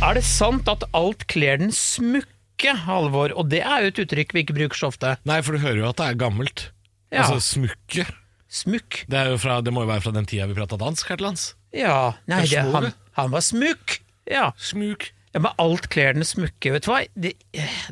Er 0.00 0.14
det 0.16 0.24
sant 0.24 0.68
at 0.70 0.84
alt 0.96 1.26
kler 1.28 1.58
den 1.60 1.72
smukke, 1.76 2.72
Halvor? 2.86 3.34
Og 3.36 3.50
det 3.52 3.60
er 3.66 3.84
jo 3.84 3.90
et 3.92 4.00
uttrykk 4.04 4.32
vi 4.36 4.44
ikke 4.46 4.56
bruker 4.56 4.78
så 4.80 4.88
ofte. 4.92 5.16
Nei, 5.28 5.40
for 5.44 5.56
du 5.56 5.62
hører 5.64 5.82
jo 5.82 5.90
at 5.90 5.98
det 6.00 6.06
er 6.08 6.20
gammelt. 6.22 6.68
Ja. 7.12 7.24
Altså 7.26 7.40
smykke. 7.42 8.06
Smukk. 8.50 9.04
Det, 9.06 9.16
er 9.16 9.30
jo 9.30 9.38
fra, 9.38 9.60
det 9.62 9.72
må 9.74 9.84
jo 9.84 9.90
være 9.92 10.02
fra 10.02 10.12
den 10.14 10.26
tida 10.28 10.48
vi 10.50 10.56
prata 10.58 10.78
dansk 10.80 11.12
her 11.12 11.20
til 11.20 11.28
lands. 11.28 11.48
Ja, 11.76 12.16
nei, 12.30 12.42
Det 12.50 12.64
han, 12.74 12.88
han 13.18 13.30
var 13.30 13.44
smukk. 13.46 14.00
Ja. 14.30 14.48
Smuk. 14.58 15.10
ja, 15.34 15.42
men 15.44 15.52
alt 15.62 15.86
kler 15.92 16.16
den 16.18 16.26
smukke. 16.26 16.72
Vet 16.74 16.86
du 16.86 16.90
hva? 16.90 17.04
Det, 17.14 17.36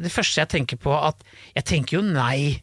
det 0.02 0.10
første 0.14 0.42
jeg 0.42 0.50
tenker 0.56 0.80
på, 0.82 0.94
at 0.98 1.22
jeg 1.54 1.68
tenker 1.70 2.00
jo 2.00 2.02
nei. 2.06 2.58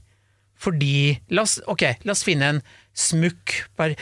Fordi 0.59 1.15
La 1.35 1.43
oss, 1.45 1.59
ok, 1.71 1.85
la 2.07 2.15
oss 2.15 2.23
finne 2.27 2.51
en 2.55 2.61
smukk 2.95 3.55
bare 3.79 3.95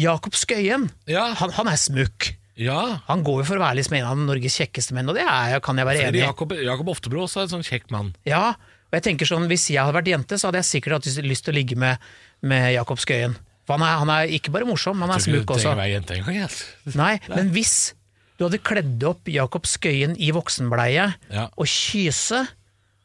Jakob 0.00 0.34
Skøyen. 0.36 0.88
Ja. 1.10 1.30
Han, 1.40 1.52
han 1.56 1.70
er 1.70 1.78
smukk. 1.80 2.32
Ja. 2.60 3.00
Han 3.08 3.24
går 3.26 3.42
jo 3.42 3.48
for 3.48 3.58
å 3.58 3.64
være 3.64 3.80
liksom 3.80 3.96
en 3.98 4.08
av 4.08 4.20
Norges 4.20 4.56
kjekkeste 4.60 4.94
menn, 4.94 5.08
og 5.10 5.16
det 5.18 5.24
er, 5.26 5.56
kan 5.64 5.78
jeg 5.78 5.88
være 5.88 6.06
enig 6.08 6.20
i. 6.20 6.24
Jakob, 6.24 6.54
Jakob 6.54 6.90
Oftebro 6.92 7.24
også 7.26 7.42
er 7.42 7.48
en 7.48 7.54
sånn 7.56 7.66
kjekk 7.66 7.90
mann. 7.94 8.12
Ja, 8.28 8.52
og 8.54 8.98
jeg 9.00 9.04
tenker 9.08 9.26
sånn, 9.26 9.48
Hvis 9.50 9.66
jeg 9.72 9.82
hadde 9.82 9.96
vært 9.96 10.10
jente, 10.12 10.38
så 10.38 10.48
hadde 10.48 10.60
jeg 10.62 10.68
sikkert 10.70 11.00
hatt 11.00 11.24
lyst 11.26 11.46
til 11.48 11.54
å 11.54 11.56
ligge 11.56 11.78
med, 11.78 11.98
med 12.44 12.72
Jakob 12.76 13.00
Skøyen. 13.02 13.34
For 13.64 13.78
han 13.78 13.84
er, 13.86 13.98
han 14.02 14.10
er 14.12 14.32
ikke 14.36 14.52
bare 14.52 14.66
morsom, 14.68 15.00
han 15.00 15.10
er 15.14 15.22
smuk 15.24 15.48
også. 15.56 15.72
Nei, 17.00 17.14
Men 17.32 17.48
hvis 17.54 17.94
du 18.38 18.44
hadde 18.44 18.58
kledd 18.66 19.04
opp 19.08 19.30
Jakob 19.30 19.64
Skøyen 19.70 20.16
i 20.20 20.30
voksenbleie 20.36 21.06
Ja. 21.32 21.46
og 21.56 21.66
kyse 21.70 22.42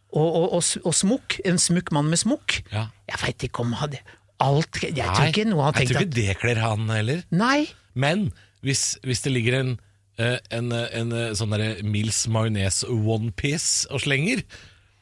og, 0.10 0.26
og, 0.26 0.46
og, 0.58 0.64
og 0.90 0.96
smukk, 0.98 1.38
en 1.46 1.60
smukk 1.62 1.92
mann 1.96 2.10
med 2.10 2.18
smukk 2.20 2.60
Ja. 2.74 2.88
Jeg 3.12 3.22
veit 3.24 3.46
ikke 3.50 3.62
om 3.64 3.76
han 3.80 3.94
alt, 4.40 4.80
Jeg 4.82 4.96
tror 4.96 5.28
ikke 5.30 5.46
noe 5.52 5.68
han 5.68 5.78
jeg 5.78 5.92
tror 5.92 6.02
ikke 6.02 6.16
det 6.16 6.38
kler 6.42 6.60
han 6.64 6.90
heller. 6.90 7.22
Nei, 7.32 7.68
Men 7.94 8.32
hvis, 8.66 8.98
hvis 9.04 9.22
det 9.26 9.32
ligger 9.36 9.60
en, 9.60 9.72
en, 10.20 10.40
en, 10.52 10.72
eh, 10.76 10.88
en 11.00 11.12
eh, 11.16 11.32
sånn 11.38 11.54
derre 11.56 11.84
Mils 11.88 12.26
majones 12.32 12.82
onepiece 12.88 13.88
og 13.92 14.02
slenger, 14.04 14.44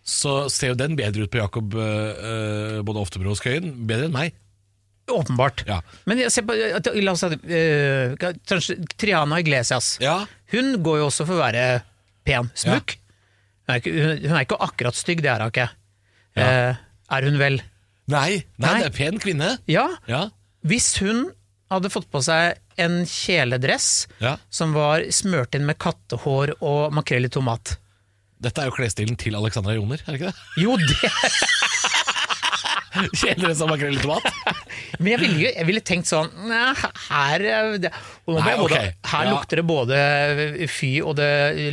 så 0.07 0.33
ser 0.53 0.71
jo 0.71 0.77
den 0.79 0.95
bedre 0.95 1.25
ut 1.27 1.31
på 1.33 1.39
Jakob 1.41 1.73
eh, 1.75 2.27
eh, 2.31 2.81
både 2.87 3.01
Oftebro 3.03 3.33
og 3.33 3.39
Skøyen. 3.39 3.73
Bedre 3.89 4.07
enn 4.07 4.15
meg. 4.15 4.35
åpenbart. 5.11 5.63
Ja. 5.67 5.81
Men 6.07 6.21
se 6.31 6.43
på, 6.47 6.55
la 6.55 7.13
oss 7.13 7.23
si 7.23 7.35
uh, 7.35 8.85
Triana 8.99 9.39
Iglesias. 9.39 9.97
Ja, 10.03 10.21
Hun 10.51 10.77
går 10.83 11.01
jo 11.01 11.07
også 11.09 11.27
for 11.27 11.37
å 11.37 11.43
være 11.45 11.65
pen. 12.27 12.49
Smukk. 12.55 12.97
Hun, 13.67 13.77
ikke, 13.79 13.93
hun, 13.95 14.21
hun 14.23 14.35
er 14.35 14.45
ikke 14.45 14.59
akkurat 14.63 14.95
stygg, 14.99 15.23
det 15.23 15.31
er 15.31 15.43
hun 15.43 15.51
ikke. 15.51 15.69
Ja. 16.37 16.47
Eh, 16.47 16.83
er 17.17 17.27
hun 17.27 17.39
vel? 17.39 17.59
Nei, 18.07 18.43
nei, 18.55 18.67
Nei. 18.67 18.75
det 18.83 18.89
er 18.91 18.95
pen 18.95 19.19
kvinne. 19.19 19.49
Ja. 19.67 19.87
Ja, 20.07 20.29
Hvis 20.67 20.93
hun 21.03 21.25
hadde 21.71 21.91
fått 21.91 22.07
på 22.11 22.21
seg 22.23 22.59
en 22.79 23.01
kjeledress 23.09 24.07
ja. 24.23 24.37
som 24.53 24.71
var 24.75 25.03
smørt 25.11 25.55
inn 25.57 25.67
med 25.67 25.79
kattehår 25.83 26.53
og 26.63 26.95
makrell 26.95 27.27
i 27.27 27.31
tomat 27.33 27.75
Dette 28.43 28.61
er 28.61 28.69
jo 28.69 28.75
klesstilen 28.75 29.17
til 29.19 29.35
Alexandra 29.39 29.73
Joner, 29.77 30.01
er 30.05 30.13
det 30.13 30.19
ikke 30.21 30.31
det? 30.31 30.41
Jo, 30.63 30.77
det 30.77 31.11
Kjeledress 33.17 33.59
som 33.59 33.69
makrell 33.69 33.97
i 33.97 34.01
tomat? 34.01 34.25
Men 35.01 35.11
jeg 35.11 35.19
ville, 35.21 35.49
jeg 35.51 35.65
ville 35.67 35.81
tenkt 35.85 36.09
sånn 36.09 36.29
nei, 36.49 36.61
her, 37.09 37.43
er 37.45 37.67
det, 37.83 37.91
Nei, 38.29 38.53
okay. 38.63 38.93
Her 39.05 39.27
Ja. 39.27 39.33
lukter 39.33 39.61
det 39.61 39.65
både 39.69 39.99
fy 40.71 40.93
og 41.03 41.17
det 41.19 41.27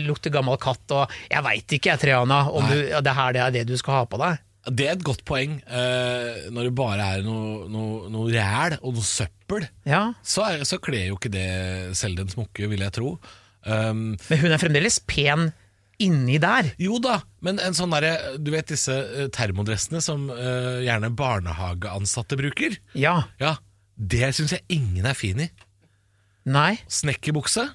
lukter 0.04 0.32
gammel 0.34 0.58
katt, 0.60 0.84
og 0.92 1.14
jeg 1.30 1.44
veit 1.46 1.76
ikke, 1.78 1.94
jeg, 1.94 2.02
Triana, 2.02 2.42
om 2.52 2.66
du, 2.68 2.76
det 2.92 3.14
her 3.16 3.36
det 3.36 3.44
er 3.46 3.54
det 3.56 3.64
du 3.70 3.76
skal 3.80 4.02
ha 4.02 4.04
på 4.10 4.20
deg. 4.20 4.42
Det 4.64 4.86
er 4.88 4.94
et 4.96 5.04
godt 5.04 5.24
poeng. 5.28 5.58
Uh, 5.68 6.48
når 6.52 6.68
det 6.70 6.74
bare 6.76 7.08
er 7.18 7.24
noe, 7.24 7.66
noe, 7.72 8.06
noe 8.12 8.30
ræl 8.32 8.78
og 8.80 8.94
noe 8.96 9.04
søppel, 9.04 9.66
Ja, 9.88 10.06
så, 10.24 10.46
er, 10.50 10.64
så 10.68 10.78
kler 10.80 11.10
jo 11.10 11.18
ikke 11.18 11.32
det 11.32 11.48
selv 12.00 12.20
den 12.20 12.32
smukke, 12.32 12.68
vil 12.72 12.84
jeg 12.84 12.94
tro. 12.96 13.16
Um, 13.64 14.14
Men 14.28 14.40
hun 14.44 14.52
er 14.52 14.60
fremdeles 14.60 15.00
pen 15.08 15.50
inni 16.02 16.40
der. 16.42 16.72
jo 16.80 16.98
da, 17.02 17.20
men 17.44 17.60
en 17.62 17.76
sånn 17.76 17.92
derre 17.94 18.34
Du 18.40 18.50
vet 18.54 18.70
disse 18.70 18.94
eh, 18.94 19.28
termodressene 19.34 20.00
som 20.04 20.26
uh, 20.32 20.80
gjerne 20.84 21.12
barnehageansatte 21.14 22.38
bruker? 22.40 22.76
Ja. 22.98 23.20
Ja, 23.42 23.56
det 23.96 24.34
syns 24.34 24.56
jeg 24.56 24.64
ingen 24.74 25.06
er 25.06 25.16
fin 25.18 25.40
i. 25.46 25.48
Nei, 26.44 26.76
Snekkerbukse. 26.90 27.68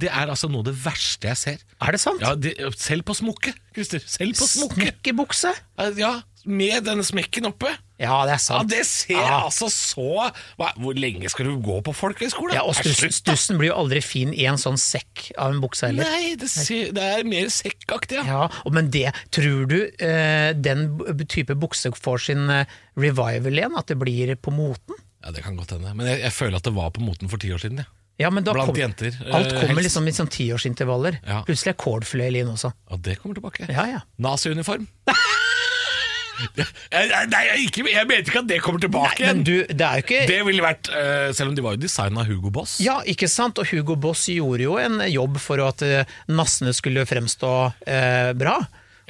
Det 0.00 0.08
er 0.08 0.30
altså 0.32 0.48
noe 0.48 0.64
av 0.64 0.70
det 0.70 0.78
verste 0.80 1.28
jeg 1.28 1.38
ser. 1.38 1.64
er 1.84 1.94
det 1.94 2.00
sant? 2.00 2.22
Ja, 2.24 2.32
det, 2.34 2.54
Selv 2.80 3.04
på 3.08 3.14
smokke, 3.16 3.52
Christer. 3.76 4.00
Selv 4.08 4.38
på 4.38 4.48
smokke. 4.48 4.80
Snekkerbukse? 4.80 5.52
Ja, 6.00 6.14
med 6.48 6.84
denne 6.86 7.04
smekken 7.04 7.46
oppe. 7.50 7.68
Ja, 8.00 8.22
det 8.24 8.32
er 8.32 8.40
sant. 8.40 8.70
Ja. 8.72 8.76
Det 8.78 8.86
ser 8.88 9.18
Ja. 9.18 9.40
altså 9.44 9.68
så 9.68 10.30
hva, 10.56 10.70
Hvor 10.80 10.94
lenge 10.96 11.28
skal 11.28 11.44
du 11.50 11.58
gå 11.60 11.82
på 11.84 11.92
folkehøyskole? 11.92 12.54
Ja, 12.56 12.62
og 12.64 12.74
stussen, 12.78 13.12
stussen 13.12 13.58
blir 13.60 13.68
jo 13.72 13.76
aldri 13.82 14.00
fin 14.02 14.32
i 14.32 14.46
en 14.48 14.56
sånn 14.56 14.78
sekk 14.80 15.32
av 15.36 15.52
en 15.52 15.60
bukse 15.60 15.86
heller. 15.90 16.04
Nei, 16.08 16.34
det, 16.40 16.48
ser, 16.48 16.92
det 16.96 17.02
er 17.02 17.24
mer 17.28 17.50
sekkaktig, 17.52 18.16
ja. 18.22 18.24
Ja, 18.24 18.48
og 18.64 18.72
men 18.72 18.88
det, 18.90 19.10
tror 19.30 19.66
du 19.68 19.78
eh, 20.00 20.52
den 20.56 20.98
type 21.28 21.54
bukse 21.60 21.92
får 21.92 22.18
sin 22.30 22.48
eh, 22.48 22.64
revival 22.96 23.52
igjen? 23.52 23.76
At 23.76 23.86
det 23.92 23.98
blir 24.00 24.34
på 24.40 24.50
moten? 24.54 24.96
Ja, 25.22 25.30
Det 25.36 25.42
kan 25.44 25.56
godt 25.60 25.70
hende. 25.76 25.92
Men 25.94 26.06
jeg, 26.08 26.22
jeg 26.24 26.32
føler 26.32 26.56
at 26.56 26.64
det 26.64 26.72
var 26.74 26.90
på 26.96 27.04
moten 27.04 27.28
for 27.28 27.36
ti 27.36 27.52
år 27.52 27.60
siden. 27.60 27.84
Ja. 27.84 27.90
Ja, 28.20 28.28
men 28.28 28.44
da 28.44 28.52
Blant 28.52 28.68
kom- 28.68 28.76
jenter, 28.76 29.14
eh, 29.16 29.32
Alt 29.34 29.48
kommer 29.48 29.68
helst. 29.80 29.82
liksom 29.86 30.08
i 30.08 30.12
sånn 30.12 30.28
tiårsintervaller. 30.28 31.20
Ja. 31.24 31.38
Plutselig 31.48 31.72
er 31.72 31.78
cordfløyel 31.80 32.36
inn 32.42 32.50
også. 32.52 32.68
Og 32.92 33.00
det 33.00 33.18
kommer 33.22 33.34
tilbake. 33.38 33.64
Ja, 33.72 33.86
ja. 33.88 34.00
Nazi-uniform. 34.20 34.86
Jeg- 36.56 37.10
jeg- 37.10 37.28
Nei, 37.30 37.42
jeg, 37.46 37.66
ikke, 37.68 37.84
jeg 37.92 38.06
mente 38.08 38.30
ikke 38.32 38.42
at 38.44 38.48
det 38.50 38.60
kommer 38.64 38.80
tilbake 38.80 39.20
igjen. 39.22 39.44
du, 39.44 39.54
det 39.68 39.86
er 39.86 40.00
jo 40.00 40.04
ikke 40.06 40.26
Det 40.30 40.40
ville 40.48 40.62
vært 40.64 40.90
uh, 40.94 41.30
Selv 41.36 41.50
om 41.52 41.54
de 41.58 41.62
var 41.66 41.76
jo 41.76 41.82
designa 41.84 42.20
av 42.24 42.26
Hugo 42.30 42.50
Boss. 42.50 42.78
Ja, 42.84 43.00
ikke 43.06 43.28
sant? 43.30 43.58
Og 43.62 43.66
Hugo 43.72 43.96
Boss 43.96 44.26
gjorde 44.32 44.62
jo 44.66 44.76
en 44.80 45.00
jobb 45.10 45.38
for 45.42 45.60
at 45.66 45.82
eh, 45.86 46.04
nassene 46.28 46.72
skulle 46.76 47.06
fremstå 47.08 47.54
uh, 47.70 48.32
bra. 48.38 48.58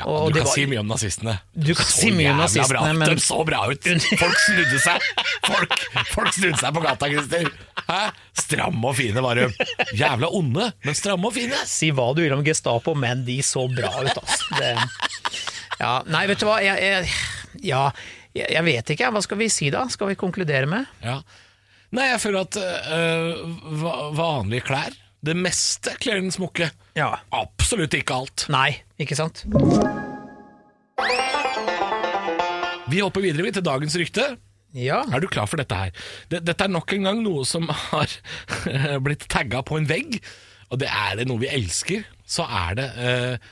Ja, 0.00 0.06
og 0.08 0.30
du 0.30 0.38
det 0.38 0.40
kan 0.40 0.46
var- 0.48 0.54
si 0.56 0.62
mye 0.70 0.80
om 0.80 0.86
nazistene. 0.88 1.34
Du 1.52 1.74
kan 1.76 1.84
Så 1.84 2.06
si 2.06 2.10
mye 2.16 2.30
om 2.32 2.38
nazistene, 2.40 2.68
bra. 2.72 2.92
men- 2.96 3.10
De 3.18 3.20
så 3.20 3.42
bra 3.44 3.66
ut! 3.68 3.84
Folk 4.22 4.38
snudde 4.46 4.78
seg 4.80 5.08
Folk, 5.44 5.74
folk 6.14 6.32
snudde 6.32 6.56
seg 6.62 6.72
på 6.78 6.80
gata, 6.86 7.10
Christer. 7.12 7.50
Hæ? 7.90 7.98
Stramme 8.40 8.88
og 8.88 8.96
fine 8.96 9.20
var 9.20 9.36
de. 9.36 9.50
Jævla 9.98 10.30
onde, 10.38 10.70
men 10.86 10.96
stramme 10.96 11.28
og 11.28 11.34
fine. 11.36 11.58
Si 11.68 11.90
hva 11.92 12.08
du 12.16 12.22
vil 12.24 12.32
om 12.32 12.44
Gestapo, 12.46 12.94
men 12.96 13.26
de 13.28 13.40
så 13.44 13.66
bra 13.76 13.92
ut, 14.00 14.16
altså. 14.16 14.56
Det, 14.56 14.72
ja, 15.80 15.92
nei, 16.10 16.26
vet 16.28 16.42
du 16.42 16.46
hva. 16.48 16.58
Jeg, 16.62 16.76
jeg, 16.84 17.62
ja, 17.64 17.84
jeg, 18.36 18.64
vet 18.66 18.92
ikke. 18.94 19.10
Hva 19.14 19.22
skal 19.24 19.40
vi 19.40 19.48
si 19.52 19.70
da? 19.72 19.86
Skal 19.90 20.12
vi 20.12 20.18
konkludere 20.20 20.68
med? 20.70 20.90
Ja. 21.04 21.20
Nei, 21.96 22.10
jeg 22.12 22.20
føler 22.22 22.44
at 22.46 22.58
øh, 22.94 23.80
vanlige 24.14 24.62
klær 24.68 24.94
Det 25.26 25.34
meste 25.34 25.96
kler 25.98 26.20
den 26.20 26.30
smokke. 26.30 26.70
Ja. 26.98 27.10
Absolutt 27.34 27.96
ikke 27.98 28.20
alt. 28.20 28.46
Nei, 28.52 28.76
ikke 29.00 29.18
sant? 29.18 29.42
Vi 32.90 33.02
hopper 33.02 33.22
videre 33.22 33.46
vi 33.46 33.52
til 33.54 33.66
dagens 33.66 33.96
rykte. 33.98 34.28
Ja. 34.76 35.00
Er 35.10 35.22
du 35.22 35.26
klar 35.30 35.48
for 35.50 35.58
dette 35.58 35.76
her? 35.76 35.90
Dette 36.30 36.54
er 36.64 36.70
nok 36.70 36.92
en 36.94 37.08
gang 37.08 37.24
noe 37.24 37.46
som 37.48 37.66
har 37.70 38.12
blitt 39.04 39.26
tagga 39.32 39.64
på 39.66 39.80
en 39.80 39.88
vegg. 39.90 40.20
Og 40.70 40.78
det 40.82 40.90
er 40.90 41.18
det 41.18 41.26
noe 41.26 41.42
vi 41.42 41.50
elsker, 41.50 42.04
så 42.22 42.44
er 42.46 42.76
det 42.78 42.86
eh, 43.02 43.48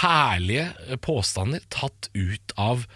herlige 0.00 0.96
påstander 1.04 1.64
tatt 1.72 2.08
ut 2.14 2.54
av, 2.60 2.86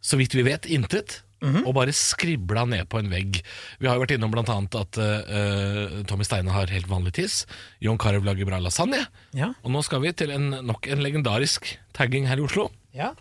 så 0.00 0.18
vidt 0.20 0.36
vi 0.36 0.46
vet, 0.46 0.68
intet. 0.70 1.22
Og 1.38 1.70
bare 1.76 1.94
skribla 1.94 2.64
ned 2.66 2.88
på 2.90 2.98
en 2.98 3.10
vegg. 3.12 3.38
Vi 3.78 3.86
har 3.86 3.94
jo 3.94 4.02
vært 4.02 4.16
innom 4.16 4.34
annet 4.34 4.74
at 4.74 4.98
uh, 4.98 6.00
Tommy 6.10 6.26
Steine 6.26 6.50
har 6.50 6.72
helt 6.74 6.90
vanlig 6.90 7.14
tiss. 7.20 7.44
John 7.84 7.98
Carew 8.00 8.24
lager 8.26 8.48
bra 8.48 8.58
lasagne. 8.58 9.04
Ja. 9.38 9.52
Og 9.62 9.70
nå 9.70 9.84
skal 9.86 10.02
vi 10.02 10.12
til 10.18 10.34
en, 10.34 10.50
nok 10.66 10.90
en 10.90 11.04
legendarisk 11.04 11.70
tagging 11.94 12.26
her 12.26 12.42
i 12.42 12.46
Oslo 12.46 12.68
ja. 12.94 13.12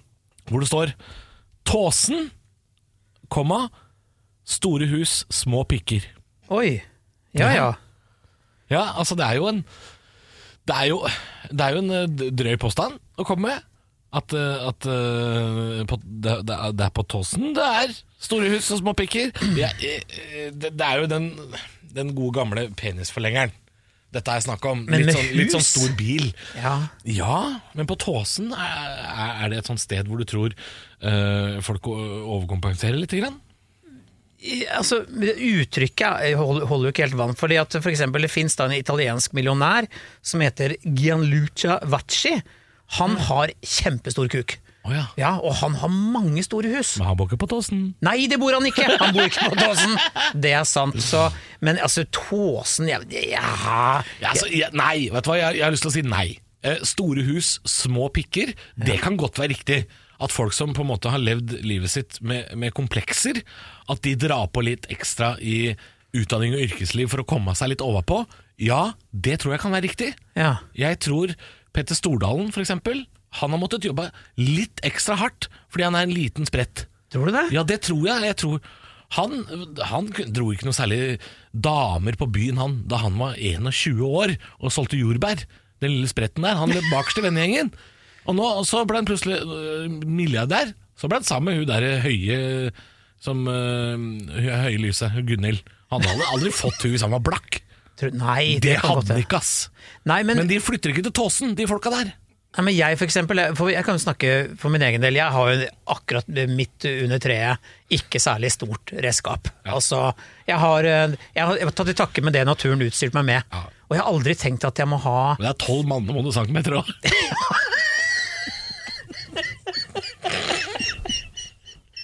hvor 0.50 0.64
det 0.64 0.72
står 0.72 0.94
Tåsen, 1.68 2.30
komma, 3.28 3.68
store 4.48 4.88
hus, 4.88 5.26
små 5.30 5.66
pikker. 5.68 6.06
Oi. 6.48 6.80
Ja 7.38 7.52
ja. 7.54 7.72
Ja, 8.72 8.84
altså 9.00 9.16
det 9.20 9.26
er 9.28 9.38
jo 9.38 9.48
en 9.48 9.60
Det 10.68 10.76
er 10.76 10.88
jo, 10.90 10.98
det 11.52 11.64
er 11.64 11.76
jo 11.76 11.82
en 11.84 11.92
eh, 11.96 12.32
drøy 12.36 12.56
påstand 12.60 12.98
å 13.18 13.26
komme 13.28 13.50
med. 13.52 13.66
At, 14.18 14.32
eh, 14.34 14.68
at 14.70 14.86
uh, 14.88 15.84
på, 15.90 15.98
det, 16.06 16.38
det, 16.48 16.56
er, 16.56 16.72
det 16.80 16.86
er 16.86 16.92
på 16.96 17.04
Tåsen 17.12 17.50
det 17.58 17.64
er 17.84 17.90
store 18.24 18.48
hus 18.54 18.70
og 18.72 18.80
små 18.80 18.94
pikker. 18.98 19.34
Ja, 19.60 19.68
eh, 19.84 20.00
eh, 20.16 20.46
det, 20.56 20.72
det 20.80 20.86
er 20.88 21.02
jo 21.04 21.10
den, 21.12 21.26
den 21.94 22.14
gode 22.16 22.38
gamle 22.40 22.64
penisforlengeren. 22.80 23.52
Dette 24.16 24.32
er 24.32 24.40
snakk 24.46 24.64
om. 24.70 24.86
Men 24.88 25.02
litt, 25.04 25.10
med 25.10 25.18
sånn, 25.18 25.34
litt 25.36 25.52
sånn 25.52 25.66
hus? 25.66 25.74
stor 25.76 25.92
bil. 26.00 26.30
Ja. 26.56 26.76
Ja, 27.04 27.40
men 27.76 27.90
på 27.92 27.98
Tåsen 28.00 28.54
er, 28.56 28.94
er- 29.12 29.42
er 29.44 29.52
det 29.52 29.60
et 29.60 29.68
sånt 29.74 29.84
sted 29.84 30.08
hvor 30.08 30.24
du 30.24 30.26
tror 30.32 30.56
eh, 30.56 31.58
folk 31.68 31.90
o- 31.92 32.00
overkompenserer 32.38 32.96
litt? 33.02 33.12
Grann? 33.20 33.42
I- 34.40 34.64
Altså, 34.72 35.02
Uttrykket 35.04 36.32
hold- 36.40 36.64
holder 36.72 36.88
jo 36.88 36.94
ikke 36.96 37.06
helt 37.10 37.20
vann. 37.20 37.36
fordi 37.36 37.60
at 37.60 37.76
for 37.82 37.92
eksempel, 37.92 38.22
Det 38.24 38.32
fins 38.32 38.56
en 38.64 38.72
italiensk 38.72 39.36
millionær 39.36 39.88
som 40.24 40.40
heter 40.46 40.78
Gianluca 40.86 41.80
Vacci. 41.84 42.38
Han 42.96 43.18
har 43.28 43.52
kjempestor 43.62 44.30
kuk. 44.32 44.58
Oh, 44.88 44.94
ja. 44.96 45.04
Ja, 45.20 45.32
Og 45.44 45.52
han 45.60 45.74
har 45.82 45.92
mange 45.92 46.40
store 46.46 46.70
hus. 46.72 46.94
Men 46.98 47.10
han 47.10 47.18
bor 47.20 47.28
ikke 47.28 47.42
på 47.42 47.50
Tåsen. 47.52 47.82
Nei, 48.08 48.22
det 48.32 48.38
bor 48.40 48.56
han 48.56 48.64
ikke! 48.70 48.86
Han 49.02 49.12
bor 49.18 49.26
ikke 49.28 49.50
på 49.52 49.58
Tåsen! 49.60 49.98
Det 50.40 50.54
er 50.56 50.64
sant. 50.64 50.96
Så, 51.04 51.26
men 51.60 51.82
altså, 51.84 52.06
Tåsen 52.16 52.88
jeg, 52.88 53.04
ja. 53.34 53.44
Ja, 53.44 54.30
altså, 54.32 54.48
jeg, 54.54 54.72
nei, 54.80 55.10
vet 55.12 55.28
du 55.28 55.32
hva? 55.34 55.36
Jeg, 55.42 55.60
jeg 55.60 55.66
har 55.68 55.76
lyst 55.76 55.84
til 55.84 55.92
å 55.92 55.96
si 55.98 56.06
nei. 56.08 56.28
Eh, 56.64 56.80
store 56.88 57.26
hus, 57.28 57.58
små 57.68 58.08
pikker, 58.16 58.54
det 58.80 58.96
kan 59.04 59.20
godt 59.20 59.42
være 59.44 59.52
riktig. 59.58 59.82
At 60.24 60.32
folk 60.34 60.56
som 60.56 60.72
på 60.74 60.82
en 60.82 60.90
måte 60.90 61.12
har 61.14 61.20
levd 61.22 61.58
livet 61.68 61.92
sitt 61.94 62.22
med, 62.26 62.48
med 62.58 62.72
komplekser, 62.74 63.44
at 63.92 64.02
de 64.08 64.16
drar 64.18 64.48
på 64.56 64.64
litt 64.66 64.88
ekstra 64.94 65.36
i 65.44 65.76
utdanning 66.18 66.56
og 66.56 66.64
yrkesliv 66.64 67.12
for 67.12 67.22
å 67.22 67.28
komme 67.28 67.54
seg 67.60 67.76
litt 67.76 67.84
overpå. 67.86 68.24
Ja, 68.64 68.94
det 69.12 69.42
tror 69.44 69.54
jeg 69.54 69.66
kan 69.68 69.76
være 69.76 69.86
riktig. 69.92 70.14
ja. 70.40 70.56
Jeg 70.80 71.04
tror 71.04 71.36
Petter 71.78 71.98
Stordalen, 71.98 72.50
eksempel, 72.50 73.06
han 73.38 73.54
har 73.54 73.62
måttet 73.62 73.86
jobbe 73.86 74.10
litt 74.40 74.82
ekstra 74.88 75.18
hardt 75.22 75.50
fordi 75.70 75.86
han 75.86 75.98
er 76.00 76.08
en 76.08 76.16
liten 76.16 76.48
sprett. 76.50 76.88
Tror 77.14 77.30
du 77.30 77.36
det? 77.36 77.48
Ja, 77.54 77.64
det 77.68 77.84
tror 77.86 78.02
jeg. 78.08 78.26
jeg 78.26 78.38
tror 78.42 78.62
han, 79.16 79.38
han 79.88 80.10
dro 80.36 80.50
ikke 80.52 80.68
noe 80.68 80.76
særlig 80.76 81.20
damer 81.54 82.18
på 82.20 82.28
byen 82.34 82.60
han, 82.60 82.82
da 82.90 83.00
han 83.06 83.16
var 83.20 83.38
21 83.40 84.02
år 84.04 84.36
og 84.60 84.74
solgte 84.74 85.00
jordbær. 85.00 85.46
Den 85.84 85.94
lille 85.94 86.10
spretten 86.10 86.44
der. 86.44 86.58
Han 86.60 86.74
løp 86.74 86.90
bakerst 86.92 87.22
i 87.22 87.24
vennegjengen. 87.28 87.72
Og 88.28 88.36
nå 88.36 88.48
så 88.68 88.82
ble 88.88 89.00
han 89.00 89.08
plutselig 89.08 89.38
uh, 89.46 89.88
milliardær. 89.88 90.74
Så 90.98 91.08
ble 91.08 91.22
han 91.22 91.28
sammen 91.28 91.54
med 91.54 91.62
hun 91.62 91.70
der 91.70 92.02
høye 92.04 92.72
som 93.24 93.46
uh, 93.48 93.96
høye 94.34 94.82
lyset, 94.82 95.22
Gunhild. 95.30 95.62
Han 95.94 96.04
hadde 96.04 96.32
aldri 96.34 96.52
fått 96.52 96.84
hun 96.84 96.96
hvis 96.96 97.06
han 97.06 97.16
var 97.16 97.24
blakk. 97.24 97.62
Nei, 98.14 98.58
Det 98.62 98.76
det, 98.76 98.78
hadde 98.84 99.08
de 99.10 99.24
ikke, 99.26 99.40
ass. 99.42 99.70
Nei, 100.08 100.22
men, 100.24 100.38
Men 100.38 100.50
de 100.50 100.60
flytter 100.62 100.94
ikke 100.94 101.04
til 101.10 101.16
Tåsen, 101.18 101.56
de 101.58 101.68
folka 101.70 101.90
der. 101.94 102.14
nei, 102.58 102.64
men 102.66 102.76
jeg 102.76 102.98
for 102.98 103.06
eksempel, 103.06 103.42
for 103.58 103.70
jeg 103.70 103.86
kan 103.86 103.98
jo 103.98 104.02
snakke 104.02 104.58
for 104.58 104.74
min 104.74 104.82
egen 104.82 105.02
del. 105.02 105.18
Jeg 105.20 105.34
har 105.34 105.52
jo 105.54 105.68
akkurat 105.94 106.30
midt 106.50 106.88
under 106.90 107.20
treet 107.22 107.58
ikke 107.94 108.20
særlig 108.22 108.52
stort 108.52 108.94
redskap. 108.94 109.50
Altså, 109.66 110.14
jeg 110.48 110.58
har, 110.58 110.84
eh, 110.84 111.18
jeg 111.36 111.46
har 111.46 111.58
jeg 111.58 111.70
har 111.70 111.76
tatt 111.78 111.90
i 111.90 111.98
takke 111.98 112.24
med 112.24 112.34
det 112.34 112.46
naturen 112.46 112.82
utstyrte 112.82 113.18
meg 113.20 113.26
med. 113.26 113.44
Ja. 113.52 113.66
Og 113.88 113.96
jeg 113.96 114.04
har 114.04 114.12
aldri 114.12 114.36
tenkt 114.36 114.66
at 114.68 114.78
jeg 114.80 114.88
må 114.88 114.98
ha 115.00 115.36
Men 115.38 115.48
det 115.48 115.54
er 115.56 115.66
tolv 115.66 115.88
mann 115.88 116.06
med, 116.06 116.34
centimeter 116.34 116.82
òg. 116.82 116.92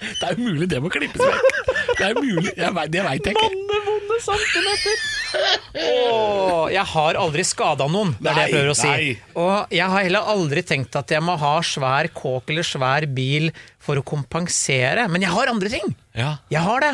Det 0.03 0.29
er 0.29 0.39
umulig 0.39 0.67
det 0.71 0.79
må 0.83 0.91
klippes 0.91 1.19
vekk. 1.19 1.59
Det 1.97 2.05
er 2.05 2.17
umulig, 2.17 2.53
Det 2.55 3.03
veit 3.05 3.27
jeg 3.27 3.35
ikke. 3.35 3.62
Centimeter! 4.23 4.97
Åh, 5.73 6.67
jeg 6.71 6.85
har 6.93 7.17
aldri 7.19 7.43
skada 7.47 7.87
noen, 7.89 8.11
det 8.21 8.29
er 8.29 8.35
det 8.37 8.43
jeg 8.45 8.53
prøver 8.53 8.71
å 8.71 8.75
si. 8.77 8.89
nei. 8.91 9.13
Og 9.41 9.73
jeg 9.73 9.87
har 9.95 10.05
heller 10.05 10.29
aldri 10.33 10.61
tenkt 10.69 10.95
at 10.99 11.09
jeg 11.15 11.23
må 11.25 11.33
ha 11.41 11.55
svær 11.65 12.07
kåk 12.13 12.51
eller 12.53 12.67
svær 12.67 13.07
bil 13.09 13.49
for 13.83 13.99
å 13.99 14.05
kompensere, 14.05 15.07
men 15.11 15.25
jeg 15.25 15.33
har 15.33 15.51
andre 15.51 15.73
ting. 15.73 15.95
Ja. 16.15 16.35
Jeg 16.53 16.63
har 16.67 16.85
det. 16.85 16.93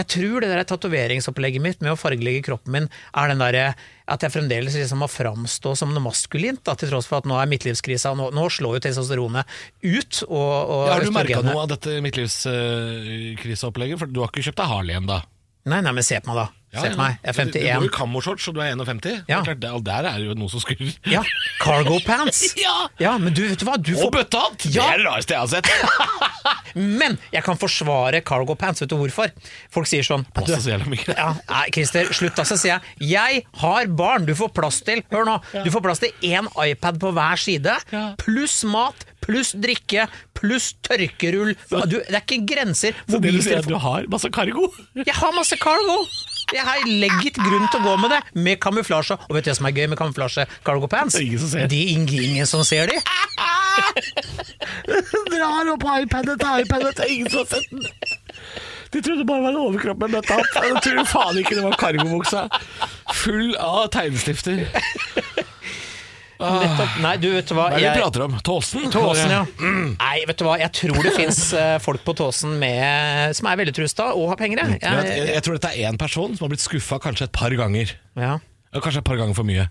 Jeg 0.00 0.06
tror 0.14 0.40
det 0.40 0.48
der 0.52 0.62
tatoveringsopplegget 0.64 1.60
mitt 1.60 1.82
med 1.84 1.92
å 1.92 1.96
fargelegge 1.98 2.44
kroppen 2.46 2.72
min, 2.72 2.86
er 3.20 3.32
den 3.32 3.40
derre 3.42 3.64
at 4.10 4.22
jeg 4.24 4.32
fremdeles 4.32 4.76
liksom 4.78 5.02
må 5.02 5.08
framstå 5.12 5.74
som 5.76 5.90
noe 5.92 6.04
maskulint, 6.06 6.62
da, 6.64 6.72
til 6.78 6.88
tross 6.92 7.08
for 7.10 7.20
at 7.20 7.28
nå 7.28 7.36
er 7.36 7.50
midtlivskrisa, 7.50 8.14
nå, 8.16 8.30
nå 8.36 8.46
slår 8.54 8.78
jo 8.78 8.84
testosteronet 8.86 9.44
ut. 9.84 10.22
Og, 10.28 10.30
og 10.38 10.86
Ja, 10.88 10.94
har 10.94 11.04
du 11.04 11.12
merka 11.16 11.42
noe 11.44 11.64
av 11.66 11.68
dette 11.74 11.98
midtlivskriseopplegget? 12.06 14.00
For 14.00 14.08
du 14.08 14.22
har 14.22 14.32
ikke 14.32 14.46
kjøpt 14.48 14.62
deg 14.62 14.72
Harley 14.72 14.96
ennå? 15.02 15.20
Nei, 15.68 15.82
nei, 15.84 15.92
men 15.92 16.06
se 16.06 16.16
på 16.22 16.32
meg, 16.32 16.40
da. 16.40 16.48
Ja, 16.72 16.80
Se 16.84 16.90
på 16.92 16.98
meg. 17.00 17.16
Jeg 17.24 17.30
er 17.30 17.44
Du, 17.44 17.50
du 17.50 17.58
går 17.58 17.66
51. 17.66 17.84
i 17.84 17.88
kammoshorts, 17.96 18.44
og 18.48 18.54
du 18.54 18.60
er 18.62 18.68
51. 18.76 19.00
Det 19.02 19.14
er 19.34 19.42
klart, 19.42 19.60
det- 19.60 19.84
der 19.84 20.06
er 20.06 20.18
jo 20.22 20.34
noe 20.38 20.48
som 20.52 20.60
skurrer. 20.62 20.92
Ja, 21.10 21.22
cargo 21.60 21.98
pants. 22.06 22.54
Ja. 22.60 22.88
Ja, 23.00 23.16
men 23.18 23.34
du, 23.34 23.42
vet 23.48 23.58
du 23.58 23.64
hva? 23.66 23.74
Du 23.76 23.92
Og 23.96 24.04
får... 24.06 24.10
bøttehatt! 24.20 24.58
Det 24.70 24.76
er 24.78 24.98
det 25.02 25.06
rareste 25.08 25.34
jeg 25.34 25.40
har 25.40 25.48
sett. 25.48 25.66
Men 26.74 27.16
jeg 27.34 27.42
kan 27.42 27.58
forsvare 27.58 28.20
cargo 28.22 28.54
pants. 28.54 28.80
Vet 28.84 28.90
du 28.92 28.96
hvorfor? 29.00 29.32
Folk 29.74 29.88
sier 29.90 30.06
sånn 30.06 30.22
Plass 30.36 30.46
til 30.46 30.60
så 30.62 30.70
jævla 30.70 30.86
mye. 30.92 31.02
ja, 31.16 31.32
nei, 31.50 31.64
Christer, 31.74 32.06
slutt 32.14 32.36
da, 32.38 32.44
så 32.46 32.54
sier 32.60 32.78
jeg 33.02 33.10
Jeg 33.10 33.42
har 33.58 33.90
barn, 33.98 34.24
du 34.28 34.32
får 34.38 34.52
plass 34.54 34.78
til 34.86 35.02
Hør 35.10 35.26
nå, 35.26 35.34
du 35.64 35.70
får 35.74 35.82
plass 35.88 35.98
til 36.04 36.12
én 36.30 36.46
iPad 36.68 37.00
på 37.02 37.10
hver 37.16 37.42
side 37.42 37.74
Ja. 37.90 38.04
Pluss 38.22 38.60
mat, 38.70 39.02
pluss 39.24 39.50
drikke 39.58 40.06
Pluss 40.38 40.70
tørkerull 40.86 41.56
du, 41.90 41.98
Det 41.98 42.14
er 42.14 42.22
ikke 42.22 42.38
grenser 42.54 42.94
Så 43.10 43.18
det 43.20 43.34
du 43.34 43.42
sier 43.42 43.58
er 43.58 43.66
du 43.66 43.74
har 43.82 44.06
masse 44.12 44.30
cargo? 44.32 44.70
Jeg 44.94 45.16
har 45.18 45.34
masse 45.36 45.58
cargo 45.60 45.98
Jeg 46.54 46.64
har 46.66 46.76
legget 46.86 47.34
grunn 47.38 47.68
til 47.70 47.80
å 47.80 47.82
gå 47.84 47.96
med 48.02 48.10
det 48.14 48.20
Med 48.34 48.58
kamuflasje 48.62 49.14
Og 49.28 49.34
vet 49.36 49.44
du 49.46 49.50
hva 49.52 49.56
som 49.58 49.66
er 49.70 49.74
gøy 49.76 49.86
med 49.92 49.98
kamuflasje 50.00 50.42
cargo 50.66 50.86
pants? 50.90 51.14
Det 51.14 51.20
er 51.22 51.26
ingen 51.28 51.42
som 51.42 51.50
ser. 51.52 51.64
De 51.70 51.80
ingen, 51.94 52.46
som 52.50 52.60
ser 52.66 52.84
de 52.90 52.96
Drar 55.30 55.64
opp 55.74 55.84
iPaden 55.86 56.36
til 56.40 56.50
iPaden 56.64 56.92
til 56.98 57.06
ingen 57.14 57.28
som 57.30 57.38
har 57.44 57.48
sett 57.54 57.68
den. 57.70 57.82
De 58.90 58.98
trodde 59.06 59.24
bare 59.26 59.38
det 59.38 59.44
var 59.44 59.50
en 59.54 59.62
overkropp 59.62 59.98
med 60.02 60.10
bøtta 60.16 60.34
opp. 60.42 60.52
Jeg 60.64 60.72
tror 60.82 61.04
faen 61.06 61.36
ikke 61.38 61.54
det 61.54 61.62
var 61.62 61.76
kargobuksa. 61.78 62.40
Full 63.22 63.54
av 63.62 63.86
tegnestifter. 63.94 64.66
Nettopp. 66.40 66.94
Nei, 67.04 67.12
du 67.20 67.28
vet 67.34 67.46
du 67.50 67.54
hva. 67.54 67.66
Hva 67.68 67.76
er 67.76 67.76
det 67.76 67.80
vi 67.80 67.86
Jeg- 67.88 68.00
prater 68.02 68.24
om? 68.24 68.36
Tåsen? 68.46 68.90
Tåsen, 68.90 69.30
ja. 69.30 69.42
Nei, 69.60 70.24
vet 70.26 70.36
du 70.40 70.44
hva. 70.46 70.58
Jeg 70.58 70.72
tror 70.72 71.02
det 71.04 71.12
fins 71.16 71.40
folk 71.84 72.04
på 72.04 72.14
Tåsen 72.16 72.58
med, 72.58 73.36
som 73.36 73.46
er 73.52 73.56
velutrusta 73.60 74.10
og 74.16 74.28
har 74.32 74.36
penger. 74.40 74.58
Jeg. 74.64 74.80
Jeg, 74.80 75.04
jeg, 75.04 75.18
Jeg, 75.18 75.34
jeg 75.34 75.42
tror 75.46 75.58
dette 75.58 75.72
er 75.74 75.90
én 75.92 75.98
person 76.00 76.34
som 76.36 76.46
har 76.46 76.54
blitt 76.54 76.64
skuffa 76.64 76.98
kanskje 77.00 77.28
et 77.28 77.32
par 77.32 77.50
ganger. 77.50 77.92
ja. 78.16 78.38
Kanskje 78.72 78.98
et 79.02 79.04
par 79.04 79.16
ganger 79.18 79.34
for 79.34 79.42
mye. 79.42 79.64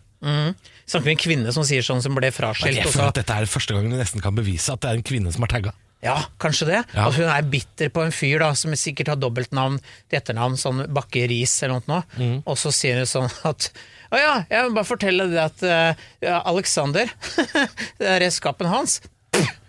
Snakker 0.90 1.06
vi 1.06 1.12
en 1.14 1.18
kvinne 1.22 1.52
som 1.56 1.64
sier 1.64 1.82
sånn, 1.86 2.02
som 2.04 2.14
ble 2.18 2.28
fraskilt. 2.36 2.76
Jeg 2.76 2.86
og 2.86 2.92
føler 2.92 3.06
så- 3.06 3.08
at 3.14 3.16
dette 3.22 3.32
er 3.40 3.46
første 3.48 3.74
gangen 3.74 3.92
du 3.92 3.98
nesten 3.98 4.22
kan 4.22 4.36
bevise 4.36 4.74
at 4.74 4.82
det 4.82 4.90
er 4.92 4.96
en 5.00 5.04
kvinne 5.04 5.32
som 5.32 5.42
har 5.42 5.48
tagga. 5.48 5.72
Ja, 6.04 6.16
kanskje 6.40 6.70
det. 6.70 6.82
Ja. 6.96 7.08
At 7.10 7.18
hun 7.20 7.28
er 7.28 7.48
bitter 7.52 7.90
på 7.92 8.06
en 8.06 8.14
fyr 8.16 8.40
da, 8.40 8.54
som 8.56 8.72
sikkert 8.80 9.12
har 9.12 9.20
dobbeltnavn 9.20 9.80
til 9.82 10.20
etternavn, 10.22 10.56
sånn 10.60 10.86
Bakke 10.96 11.26
Riis 11.28 11.58
eller 11.66 11.84
noe. 11.90 12.04
Mm. 12.16 12.38
Og 12.48 12.60
så 12.60 12.72
sier 12.76 13.02
hun 13.02 13.10
sånn 13.10 13.28
at 13.50 13.72
å 14.10 14.18
ja, 14.18 14.32
jeg 14.50 14.66
vil 14.66 14.74
bare 14.74 14.90
fortelle 14.90 15.28
det 15.30 15.42
at 15.44 15.64
uh, 15.70 16.40
Alexander, 16.50 17.12
det 18.00 18.08
er 18.10 18.24
redskapen 18.24 18.70
hans. 18.72 19.00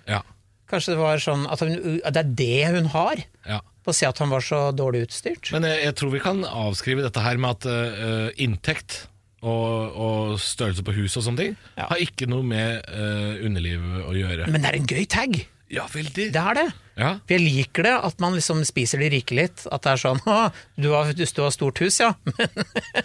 Ja. 0.09 0.23
Kanskje 0.71 0.95
det 0.95 1.03
var 1.03 1.21
sånn 1.21 1.45
at, 1.51 1.61
hun, 1.67 1.99
at 2.07 2.17
det 2.17 2.23
er 2.23 2.33
det 2.39 2.79
hun 2.79 2.89
har, 2.95 3.21
ja. 3.45 3.59
på 3.85 3.93
å 3.93 3.97
si 3.97 4.09
at 4.09 4.23
han 4.23 4.33
var 4.33 4.45
så 4.47 4.63
dårlig 4.73 5.09
utstyrt. 5.09 5.53
Men 5.53 5.67
jeg, 5.69 5.83
jeg 5.91 5.99
tror 6.01 6.15
vi 6.15 6.23
kan 6.25 6.41
avskrive 6.49 7.05
dette 7.05 7.27
her 7.27 7.43
med 7.43 7.59
at 7.59 7.69
uh, 7.69 8.31
inntekt 8.41 9.03
og, 9.41 9.93
og 9.97 10.35
størrelse 10.41 10.85
på 10.85 10.95
hus 10.99 11.17
og 11.17 11.25
sånne 11.25 11.41
ting 11.41 11.55
Ja. 11.79 11.87
har 11.89 12.01
ikke 12.05 12.27
noe 12.29 12.45
med 12.45 12.81
uh, 12.93 13.41
underlivet 13.45 14.05
å 14.09 14.17
gjøre. 14.17 14.49
Men 14.53 14.65
det 14.65 14.73
er 14.73 14.81
en 14.81 14.89
gøy 14.89 15.05
tag. 15.11 15.41
Ja, 15.71 15.85
veldig. 15.87 16.31
Det 16.35 16.41
er 16.41 16.57
det. 16.59 16.67
Ja. 16.99 17.11
For 17.23 17.37
jeg 17.37 17.45
liker 17.45 17.87
det 17.87 17.93
at 18.11 18.19
man 18.23 18.35
liksom 18.35 18.65
spiser 18.67 19.01
de 19.01 19.11
rike 19.13 19.37
litt. 19.39 19.63
At 19.71 19.85
det 19.87 19.93
er 19.95 20.01
sånn 20.03 20.19
Å, 20.27 20.39
du 20.75 20.91
har, 20.91 21.13
du 21.15 21.43
har 21.45 21.53
stort 21.55 21.79
hus, 21.85 22.01
ja. 22.03 22.11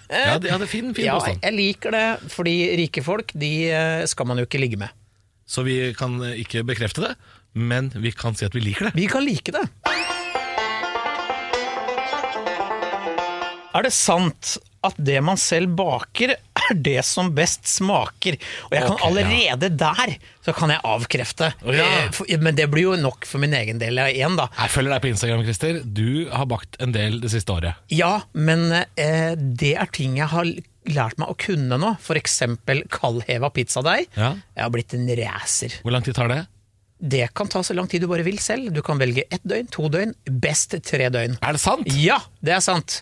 Ja, 0.09 0.39
det, 0.41 0.49
ja, 0.49 0.57
det 0.57 0.65
er 0.65 0.71
fin, 0.71 0.89
fin 0.95 1.05
ja, 1.05 1.19
påstand. 1.19 1.43
jeg 1.45 1.53
liker 1.55 1.93
det, 1.93 2.05
fordi 2.33 2.55
rike 2.81 3.03
folk, 3.05 3.33
de 3.37 3.51
eh, 3.69 4.05
skal 4.09 4.29
man 4.29 4.41
jo 4.41 4.47
ikke 4.47 4.61
ligge 4.61 4.79
med. 4.81 4.93
Så 5.45 5.61
vi 5.67 5.77
kan 5.97 6.17
ikke 6.33 6.63
bekrefte 6.65 7.03
det, 7.05 7.13
men 7.53 7.91
vi 7.93 8.13
kan 8.15 8.33
si 8.37 8.47
at 8.47 8.55
vi 8.57 8.63
liker 8.65 8.89
det. 8.89 8.95
Vi 8.97 9.05
kan 9.11 9.25
like 9.25 9.53
det. 9.53 9.65
Er 13.75 13.85
det 13.85 13.93
sant 13.93 14.55
at 14.87 14.97
det 14.97 15.19
man 15.25 15.37
selv 15.41 15.75
baker, 15.77 16.33
er 16.69 16.79
det 16.87 16.99
som 17.07 17.31
best 17.35 17.67
smaker? 17.69 18.37
Og 18.69 18.75
jeg 18.77 18.85
kan 18.85 19.03
allerede 19.07 19.69
ja. 19.69 19.73
der 19.85 20.15
så 20.45 20.53
kan 20.55 20.73
jeg 20.73 20.83
avkrefte. 20.85 21.51
Oh, 21.65 21.73
ja. 21.73 22.37
Men 22.41 22.57
det 22.57 22.67
blir 22.73 22.91
jo 22.91 22.95
nok 22.99 23.25
for 23.29 23.41
min 23.41 23.55
egen 23.57 23.81
del 23.81 23.99
igjen, 24.07 24.37
da. 24.39 24.47
Jeg 24.59 24.73
følger 24.75 24.95
deg 24.95 25.03
på 25.03 25.11
Instagram, 25.13 25.43
Christer. 25.47 25.81
Du 25.85 26.29
har 26.29 26.47
bakt 26.49 26.77
en 26.83 26.93
del 26.95 27.19
det 27.23 27.33
siste 27.33 27.55
året. 27.55 27.81
Ja, 27.93 28.19
men 28.37 28.69
eh, 28.73 29.33
det 29.35 29.75
er 29.81 29.89
ting 29.95 30.19
jeg 30.19 30.29
har 30.33 30.49
lært 30.85 31.17
meg 31.21 31.31
å 31.31 31.37
kunne 31.39 31.79
nå. 31.81 31.95
Eksempel 32.15 32.83
kaldheva 32.93 33.49
pizzadeig. 33.53 34.09
Ja. 34.17 34.35
Jeg 34.55 34.67
har 34.67 34.73
blitt 34.73 34.93
en 34.97 35.07
racer. 35.19 35.79
Hvor 35.83 35.95
lang 35.95 36.05
tid 36.05 36.17
tar 36.17 36.31
det? 36.31 36.43
Det 37.05 37.27
kan 37.35 37.49
ta 37.51 37.61
så 37.65 37.75
lang 37.75 37.89
tid 37.91 38.05
du 38.05 38.07
bare 38.09 38.23
vil 38.25 38.39
selv. 38.39 38.71
Du 38.73 38.81
kan 38.85 39.01
velge 39.01 39.25
ett 39.29 39.43
døgn, 39.43 39.67
to 39.73 39.89
døgn, 39.91 40.15
best 40.41 40.77
tre 40.87 41.09
døgn. 41.11 41.37
Er 41.41 41.57
det 41.57 41.61
sant? 41.61 41.89
Ja, 41.99 42.21
det 42.45 42.55
er 42.55 42.63
sant. 42.63 43.01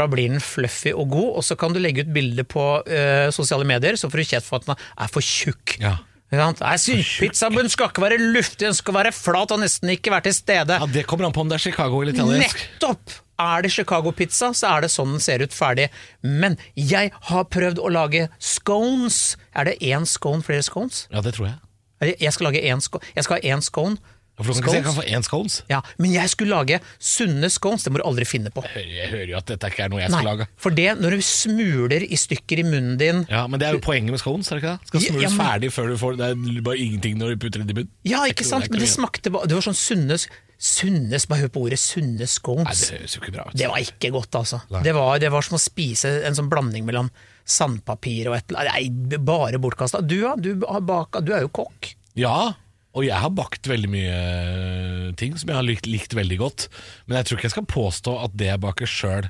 For 0.00 0.08
da 0.08 0.14
blir 0.16 0.30
den 0.32 0.40
fluffy 0.40 0.94
og 0.96 1.10
god, 1.12 1.32
og 1.36 1.44
så 1.44 1.56
kan 1.60 1.74
du 1.76 1.80
legge 1.82 2.06
ut 2.06 2.12
bilder 2.14 2.46
på 2.48 2.62
uh, 2.80 3.26
sosiale 3.36 3.66
medier, 3.68 3.98
så 4.00 4.08
får 4.08 4.22
du 4.22 4.28
kjeft 4.30 4.48
for 4.48 4.62
at 4.62 4.70
den 4.70 4.78
er 5.04 5.10
for 5.12 5.20
tjukk. 5.24 5.74
Ja. 5.82 5.98
Pizzabunnen 6.30 7.68
skal 7.68 7.90
ikke 7.90 8.04
være 8.04 8.16
luftig, 8.22 8.62
den 8.62 8.76
skal 8.78 8.94
være 8.94 9.10
flat 9.12 9.50
og 9.50 9.58
nesten 9.60 9.90
ikke 9.92 10.12
være 10.14 10.28
til 10.28 10.36
stede. 10.38 10.76
ja, 10.78 10.86
Det 10.86 11.02
kommer 11.10 11.26
an 11.26 11.34
på 11.34 11.42
om 11.42 11.50
det 11.50 11.58
er 11.58 11.64
Chicago 11.66 12.00
eller 12.00 12.14
italiensk. 12.14 12.62
Nettopp! 12.78 13.16
Er 13.40 13.64
det 13.64 13.72
Chicago-pizza, 13.74 14.52
så 14.54 14.70
er 14.76 14.84
det 14.84 14.90
sånn 14.92 15.16
den 15.16 15.24
ser 15.24 15.42
ut 15.42 15.52
ferdig. 15.56 15.88
Men 16.22 16.56
jeg 16.76 17.10
har 17.28 17.44
prøvd 17.50 17.80
å 17.82 17.90
lage 17.92 18.28
scones. 18.38 19.34
Er 19.56 19.68
det 19.68 19.78
én 19.80 20.06
scone 20.06 20.44
flere 20.46 20.64
scones? 20.64 21.08
Ja, 21.10 21.20
det 21.24 21.34
tror 21.36 21.50
jeg. 21.50 22.14
Jeg 22.20 22.32
skal, 22.32 22.46
lage 22.48 22.62
én 22.64 22.80
sco 22.80 23.00
jeg 23.16 23.26
skal 23.26 23.40
ha 23.40 23.56
én 23.56 23.64
scone. 23.64 23.98
For 24.40 24.62
kan 24.64 24.76
jeg 24.78 24.84
kan 24.86 24.96
få 24.96 25.04
én 25.04 25.24
scones. 25.26 25.60
Ja, 25.70 25.80
men 26.00 26.14
jeg 26.14 26.32
skulle 26.32 26.56
lage 26.56 26.80
sunne 26.98 27.50
scones, 27.52 27.84
det 27.84 27.92
må 27.92 28.00
du 28.00 28.06
aldri 28.08 28.26
finne 28.28 28.52
på. 28.54 28.64
Jeg 28.64 28.72
hører, 28.74 28.92
jeg 28.96 29.10
hører 29.14 29.32
jo 29.34 29.38
at 29.40 29.52
dette 29.52 29.70
ikke 29.72 29.84
er 29.86 29.92
noe 29.92 30.02
jeg 30.02 30.12
Nei, 30.14 30.20
skal 30.22 30.30
lage. 30.30 30.48
for 30.56 30.76
det, 30.76 30.88
når 31.00 31.16
du 31.16 31.24
smuler 31.26 32.06
i 32.06 32.18
stykker 32.20 32.62
i 32.62 32.66
munnen 32.66 32.98
din 33.00 33.24
Ja, 33.28 33.46
Men 33.46 33.60
det 33.60 33.68
er 33.68 33.78
jo 33.78 33.84
poenget 33.84 34.14
med 34.14 34.22
scones, 34.22 34.50
er 34.50 34.58
det 34.58 34.64
ikke 34.64 34.76
det? 34.76 34.92
Skal 34.92 35.06
smules 35.08 35.26
ja, 35.26 35.32
men- 35.34 35.46
ferdig 35.46 35.72
før 35.72 35.90
du 35.90 35.96
får 36.00 36.16
Det 36.20 36.28
er 36.30 36.62
bare 36.62 36.78
ingenting 36.78 37.18
når 37.18 37.34
du 37.34 37.42
putter 37.46 37.64
det 37.64 37.70
i 37.70 37.80
munnen. 37.80 37.90
Ja, 38.04 38.24
ikke 38.26 38.44
sant? 38.46 38.70
Men 38.70 38.80
det 38.80 38.88
smakte 38.88 39.32
bare 39.32 39.46
Det 39.46 39.58
var 39.58 39.66
sånn 39.68 39.78
sunne 39.78 40.18
Sunne, 40.60 41.16
bare 41.24 41.40
hør 41.40 41.48
på 41.54 41.60
ordet 41.64 41.78
sunne 41.80 42.20
Nei, 42.20 42.74
det 42.76 42.90
høres 42.92 43.14
jo 43.16 43.20
ikke 43.22 43.32
bra 43.32 43.46
ut. 43.48 43.54
Det 43.56 43.68
var 43.70 43.80
ikke 43.80 44.10
godt, 44.12 44.36
altså. 44.36 44.60
Det 44.84 44.92
var, 44.92 45.18
det 45.18 45.30
var 45.32 45.40
som 45.46 45.56
å 45.56 45.60
spise 45.60 46.10
en 46.28 46.36
sånn 46.36 46.50
blanding 46.52 46.84
mellom 46.84 47.08
sandpapir 47.48 48.28
og 48.28 48.36
et 48.36 48.52
eller. 48.52 48.68
Nei, 48.68 49.16
bare 49.24 49.60
bortkasta. 49.62 50.02
Du, 50.04 50.18
ja, 50.20 50.34
du 50.36 50.52
baka 50.60 51.22
Du 51.24 51.32
er 51.32 51.46
jo 51.46 51.48
kokk. 51.62 51.94
Ja, 52.18 52.52
og 52.90 53.06
jeg 53.06 53.22
har 53.22 53.30
bakt 53.30 53.68
veldig 53.70 53.90
mye 53.92 54.14
eh, 54.18 55.08
ting 55.20 55.36
som 55.38 55.50
jeg 55.52 55.58
har 55.60 55.66
likt, 55.66 55.86
likt 55.86 56.14
veldig 56.16 56.38
godt. 56.40 56.66
Men 57.06 57.20
jeg 57.20 57.28
tror 57.28 57.38
ikke 57.38 57.48
jeg 57.50 57.56
skal 57.56 57.68
påstå 57.70 58.14
at 58.24 58.36
det 58.38 58.48
jeg 58.50 58.62
baker 58.64 58.90
sjøl, 58.90 59.28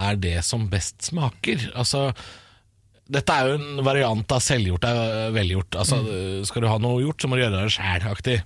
er 0.00 0.16
det 0.16 0.38
som 0.46 0.64
best 0.72 1.04
smaker. 1.10 1.68
Altså, 1.78 2.08
dette 3.10 3.36
er 3.36 3.50
jo 3.50 3.58
en 3.60 3.84
variant 3.84 4.32
av 4.32 4.42
selvgjort 4.42 4.86
er 4.88 5.34
velgjort. 5.36 5.76
Altså, 5.82 6.00
Skal 6.48 6.64
du 6.64 6.70
ha 6.70 6.78
noe 6.80 7.02
gjort, 7.04 7.20
så 7.20 7.28
må 7.28 7.36
du 7.36 7.44
gjøre 7.44 7.60
det 7.66 7.74
sjæl-aktig. 7.76 8.38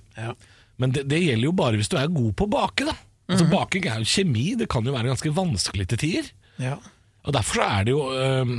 Men 0.83 0.93
det, 0.93 1.05
det 1.07 1.21
gjelder 1.23 1.47
jo 1.47 1.55
bare 1.55 1.79
hvis 1.79 1.89
du 1.89 1.95
er 1.97 2.11
god 2.11 2.33
på 2.35 2.49
å 2.49 2.53
bake. 2.57 2.89
da 2.89 2.97
Altså 3.31 3.47
Baking 3.49 3.87
er 3.89 4.01
jo 4.01 4.09
kjemi, 4.09 4.49
det 4.59 4.67
kan 4.69 4.85
jo 4.85 4.93
være 4.93 5.09
ganske 5.09 5.31
vanskelig 5.33 5.87
til 5.89 6.01
tider. 6.03 6.27
Ja. 6.61 6.75
Og 7.25 7.33
derfor 7.33 7.61
så 7.61 7.69
er 7.71 7.87
det 7.87 7.95
jo 7.95 8.03
øh, 8.13 8.51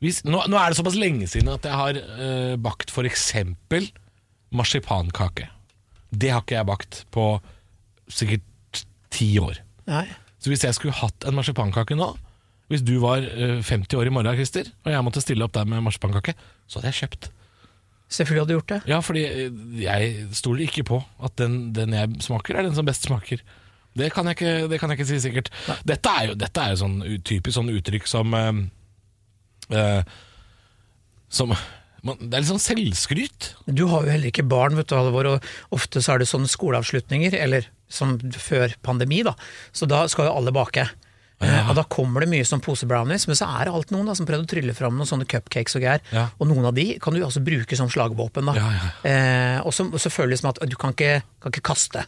hvis, 0.00 0.22
nå, 0.24 0.40
nå 0.48 0.56
er 0.56 0.70
det 0.70 0.78
såpass 0.78 0.96
lenge 0.98 1.28
siden 1.28 1.50
at 1.52 1.66
jeg 1.66 1.76
har 1.76 1.98
øh, 1.98 2.54
bakt 2.62 2.92
for 2.94 3.08
eksempel 3.08 3.90
marsipankake. 4.54 5.48
Det 6.10 6.32
har 6.32 6.44
ikke 6.44 6.56
jeg 6.56 6.68
bakt 6.68 7.02
på 7.14 7.26
sikkert 8.08 8.84
ti 9.12 9.30
år. 9.42 9.60
Nei. 9.88 10.06
Så 10.38 10.52
hvis 10.52 10.64
jeg 10.64 10.76
skulle 10.76 10.96
hatt 10.96 11.26
en 11.26 11.36
marsipankake 11.36 11.96
nå, 11.98 12.12
hvis 12.68 12.84
du 12.84 12.98
var 13.00 13.24
øh, 13.24 13.60
50 13.64 13.96
år 13.96 14.08
i 14.08 14.12
morgen, 14.12 14.36
Christer, 14.36 14.68
og 14.84 14.92
jeg 14.92 15.04
måtte 15.04 15.24
stille 15.24 15.44
opp 15.44 15.54
der 15.56 15.68
med 15.68 15.82
marsipankake, 15.84 16.34
så 16.68 16.78
hadde 16.78 16.92
jeg 16.92 17.00
kjøpt. 17.02 17.30
Selvfølgelig 18.08 18.42
hadde 18.42 18.52
du 18.52 18.56
gjort 18.58 18.72
det. 18.72 18.80
Ja, 18.88 18.98
fordi 19.04 19.24
øh, 19.28 19.82
jeg 19.82 20.26
stoler 20.36 20.64
ikke 20.64 20.84
på 20.84 21.00
at 21.24 21.38
den, 21.40 21.74
den 21.76 21.96
jeg 21.96 22.20
smaker, 22.24 22.56
er 22.56 22.68
den 22.68 22.76
som 22.76 22.86
best 22.88 23.08
smaker. 23.08 23.42
Det 23.98 24.12
kan 24.12 24.28
jeg 24.28 24.36
ikke, 24.36 24.68
det 24.70 24.80
kan 24.80 24.90
jeg 24.90 24.98
ikke 24.98 25.08
si 25.08 25.20
sikkert. 25.20 25.50
Dette 25.88 26.12
er 26.20 26.30
jo, 26.30 26.36
dette 26.38 26.62
er 26.62 26.74
jo 26.74 26.80
sånn 26.84 26.98
typisk 27.26 27.56
sånn 27.56 27.72
uttrykk 27.72 28.06
som 28.06 28.36
uh, 28.36 28.60
uh, 29.72 30.02
Som 31.28 31.56
man, 32.06 32.20
Det 32.20 32.30
er 32.30 32.44
litt 32.44 32.52
sånn 32.52 32.62
selvskryt. 32.62 33.52
Du 33.66 33.86
har 33.90 34.06
jo 34.06 34.12
heller 34.12 34.30
ikke 34.30 34.46
barn, 34.48 34.78
vet 34.78 34.90
du, 34.90 34.96
Halvor, 34.98 35.32
og 35.34 35.74
ofte 35.74 36.02
så 36.04 36.14
er 36.14 36.22
det 36.22 36.30
sånne 36.30 36.50
skoleavslutninger, 36.50 37.36
eller 37.38 37.68
som 37.88 38.16
før 38.36 38.74
pandemi, 38.84 39.22
da. 39.26 39.34
Så 39.72 39.88
da 39.88 40.04
skal 40.10 40.28
jo 40.28 40.38
alle 40.40 40.54
bake. 40.54 40.88
Ja. 41.38 41.68
og 41.70 41.76
da 41.78 41.84
kommer 41.86 42.24
det 42.24 42.32
mye 42.32 42.42
sånn 42.42 42.62
posebrownies, 42.64 43.28
men 43.30 43.36
så 43.38 43.46
er 43.60 43.68
det 43.68 43.74
alt 43.78 43.92
noen 43.94 44.08
da, 44.10 44.14
som 44.18 44.26
prøvde 44.26 44.42
å 44.42 44.50
trylle 44.50 44.72
fram 44.74 44.96
noen 44.98 45.06
sånne 45.06 45.26
cupcakes 45.30 45.76
og 45.78 45.84
greier. 45.84 46.02
Ja. 46.10 46.24
Og 46.42 46.50
noen 46.50 46.66
av 46.66 46.74
de 46.74 46.86
kan 46.98 47.14
du 47.14 47.20
altså 47.22 47.42
bruke 47.46 47.78
som 47.78 47.90
slagvåpen. 47.94 48.50
da. 48.50 48.56
Ja, 48.58 48.70
ja. 48.74 48.88
Eh, 49.06 49.58
og 49.62 49.70
så, 49.70 49.86
føles 50.10 50.40
det 50.40 50.42
som 50.42 50.50
at 50.50 50.58
du 50.66 50.74
kan 50.74 50.96
ikke, 50.96 51.20
kan 51.38 51.54
ikke 51.54 51.68
kaste 51.70 52.02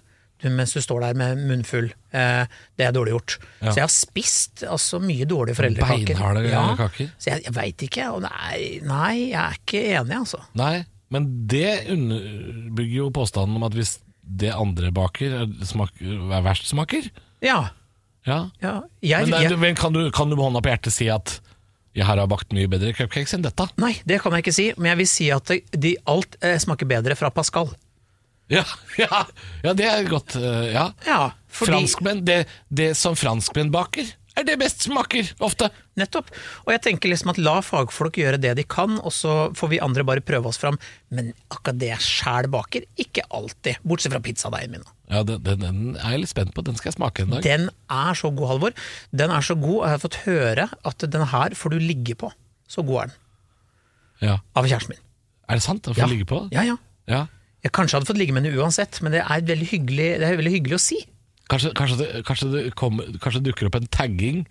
mens 0.48 0.72
du 0.72 0.80
står 0.80 1.00
der 1.04 1.14
med 1.20 1.42
munnfull. 1.50 1.90
Eh, 2.16 2.44
det 2.80 2.86
er 2.86 2.92
dårlig 2.96 3.12
gjort. 3.12 3.34
Ja. 3.60 3.70
Så 3.72 3.74
jeg 3.76 3.84
har 3.84 3.92
spist 3.92 4.62
altså, 4.64 5.00
mye 5.04 5.26
dårlige 5.28 5.58
foreldrekaker. 5.58 6.14
Beinharde 6.14 6.76
kaker? 6.80 7.10
Så 7.20 7.34
jeg, 7.34 7.44
jeg 7.44 7.54
veit 7.58 7.84
ikke. 7.88 8.06
Og 8.14 8.22
nei, 8.24 8.78
nei, 8.86 9.12
jeg 9.32 9.40
er 9.42 9.58
ikke 9.60 9.82
enig, 10.00 10.16
altså. 10.22 10.40
Nei, 10.56 10.84
men 11.10 11.26
det 11.50 11.66
underbygger 11.92 12.96
jo 13.02 13.10
påstanden 13.20 13.58
om 13.60 13.66
at 13.68 13.76
hvis 13.76 13.98
det 14.40 14.52
andre 14.54 14.92
baker 14.94 15.32
er, 15.42 15.52
smak, 15.66 15.92
er 16.00 16.42
verst 16.46 16.68
smaker 16.70 17.08
Ja. 17.42 17.60
Ja. 18.28 18.50
ja. 18.60 18.74
Jeg, 19.02 19.24
Men, 19.26 19.32
det, 19.32 19.40
jeg, 19.42 19.52
er- 19.52 19.60
men 19.62 19.74
kan, 19.80 19.92
du, 19.96 20.04
kan 20.14 20.28
du 20.30 20.36
med 20.36 20.44
hånda 20.44 20.60
på 20.62 20.70
hjertet 20.70 20.92
si 20.94 21.08
at 21.10 21.38
jeg 21.96 22.06
har 22.06 22.20
bakt 22.30 22.52
mye 22.54 22.68
bedre 22.70 22.92
cupcakes 22.94 23.32
enn 23.34 23.42
dette? 23.42 23.64
Nei, 23.82 23.96
det 24.06 24.20
kan 24.22 24.30
jeg 24.36 24.44
ikke 24.44 24.54
si, 24.54 24.66
men 24.78 24.92
jeg 24.92 24.98
vil 25.00 25.08
si 25.10 25.30
at 25.34 25.50
de, 25.74 25.94
alt 26.06 26.36
eh, 26.46 26.54
smaker 26.62 26.86
bedre 26.86 27.16
fra 27.18 27.32
Pascal. 27.34 27.72
Ja, 28.50 28.64
ja, 28.98 29.24
ja 29.64 29.72
det 29.78 29.86
er 29.86 30.08
godt. 30.10 30.34
eh, 30.36 30.72
Ja. 30.74 30.88
Ja, 31.06 31.20
fordi 31.48 31.72
Franskmenn, 31.76 32.24
det, 32.26 32.40
det 32.68 32.92
som 32.98 33.14
franskmenn 33.14 33.70
baker, 33.70 34.08
er 34.38 34.44
det 34.46 34.56
best 34.60 34.82
smaker, 34.86 35.26
ofte. 35.42 35.68
Nettopp. 35.98 36.28
Og 36.64 36.70
jeg 36.72 36.80
tenker 36.86 37.10
liksom 37.10 37.30
at 37.32 37.38
la 37.42 37.56
fagfolk 37.66 38.14
gjøre 38.18 38.38
det 38.40 38.54
de 38.56 38.64
kan, 38.64 38.94
og 39.02 39.12
så 39.12 39.32
får 39.58 39.68
vi 39.72 39.80
andre 39.82 40.04
bare 40.06 40.22
prøve 40.24 40.48
oss 40.48 40.58
fram. 40.62 40.78
Men 41.10 41.32
akkurat 41.50 41.78
det 41.82 41.90
jeg 41.90 42.04
sjæl 42.06 42.48
baker, 42.50 42.86
ikke 43.02 43.24
alltid. 43.36 43.78
Bortsett 43.84 44.14
fra 44.14 44.20
pizzadeigen 44.24 44.76
min. 44.78 44.86
Ja, 45.10 45.22
den, 45.26 45.42
den, 45.46 45.58
den 45.66 45.80
er 45.98 46.14
jeg 46.14 46.22
litt 46.22 46.30
spent 46.32 46.54
på. 46.54 46.62
Den 46.64 46.78
skal 46.78 46.92
jeg 46.92 46.96
smake 46.98 47.26
en 47.26 47.34
dag. 47.34 47.42
Den 47.44 47.68
er 47.90 48.14
så 48.18 48.30
god, 48.34 48.48
Halvor. 48.54 48.76
Den 49.10 49.34
er 49.34 49.42
så 49.46 49.58
god, 49.58 49.76
og 49.80 49.84
jeg 49.88 49.96
har 49.96 50.04
fått 50.06 50.20
høre 50.24 50.68
at 50.92 51.06
den 51.10 51.26
her 51.34 51.58
får 51.58 51.74
du 51.74 51.78
ligge 51.82 52.14
på. 52.22 52.30
Så 52.70 52.86
god 52.86 53.02
er 53.02 53.10
den. 53.10 53.18
Ja. 54.30 54.38
Av 54.56 54.66
kjæresten 54.70 54.94
min. 54.94 55.04
Er 55.50 55.58
det 55.58 55.66
sant? 55.66 55.90
Å 55.90 55.94
få 55.94 56.00
Ja. 56.06 56.06
ligge 56.10 56.26
på? 56.30 56.44
Ja, 56.54 56.62
ja. 56.70 56.78
Ja. 57.10 57.26
Jeg 57.64 57.74
kanskje 57.76 57.98
hadde 57.98 58.08
fått 58.08 58.20
ligge 58.20 58.32
med 58.32 58.46
henne 58.46 58.62
uansett, 58.62 59.00
men 59.04 59.12
det 59.12 59.20
er 59.24 59.44
veldig 59.50 59.68
hyggelig, 59.68 60.08
det 60.22 60.28
er 60.28 60.38
veldig 60.40 60.54
hyggelig 60.54 60.78
å 60.78 60.82
si. 60.82 61.00
Kanskje, 61.50 61.74
kanskje, 61.76 61.98
det, 62.00 62.08
kanskje, 62.28 62.48
det 62.54 62.64
kommer, 62.78 63.10
kanskje 63.20 63.42
det 63.42 63.50
dukker 63.50 63.68
opp 63.68 63.76
en 63.80 63.90
tagging 63.92 64.44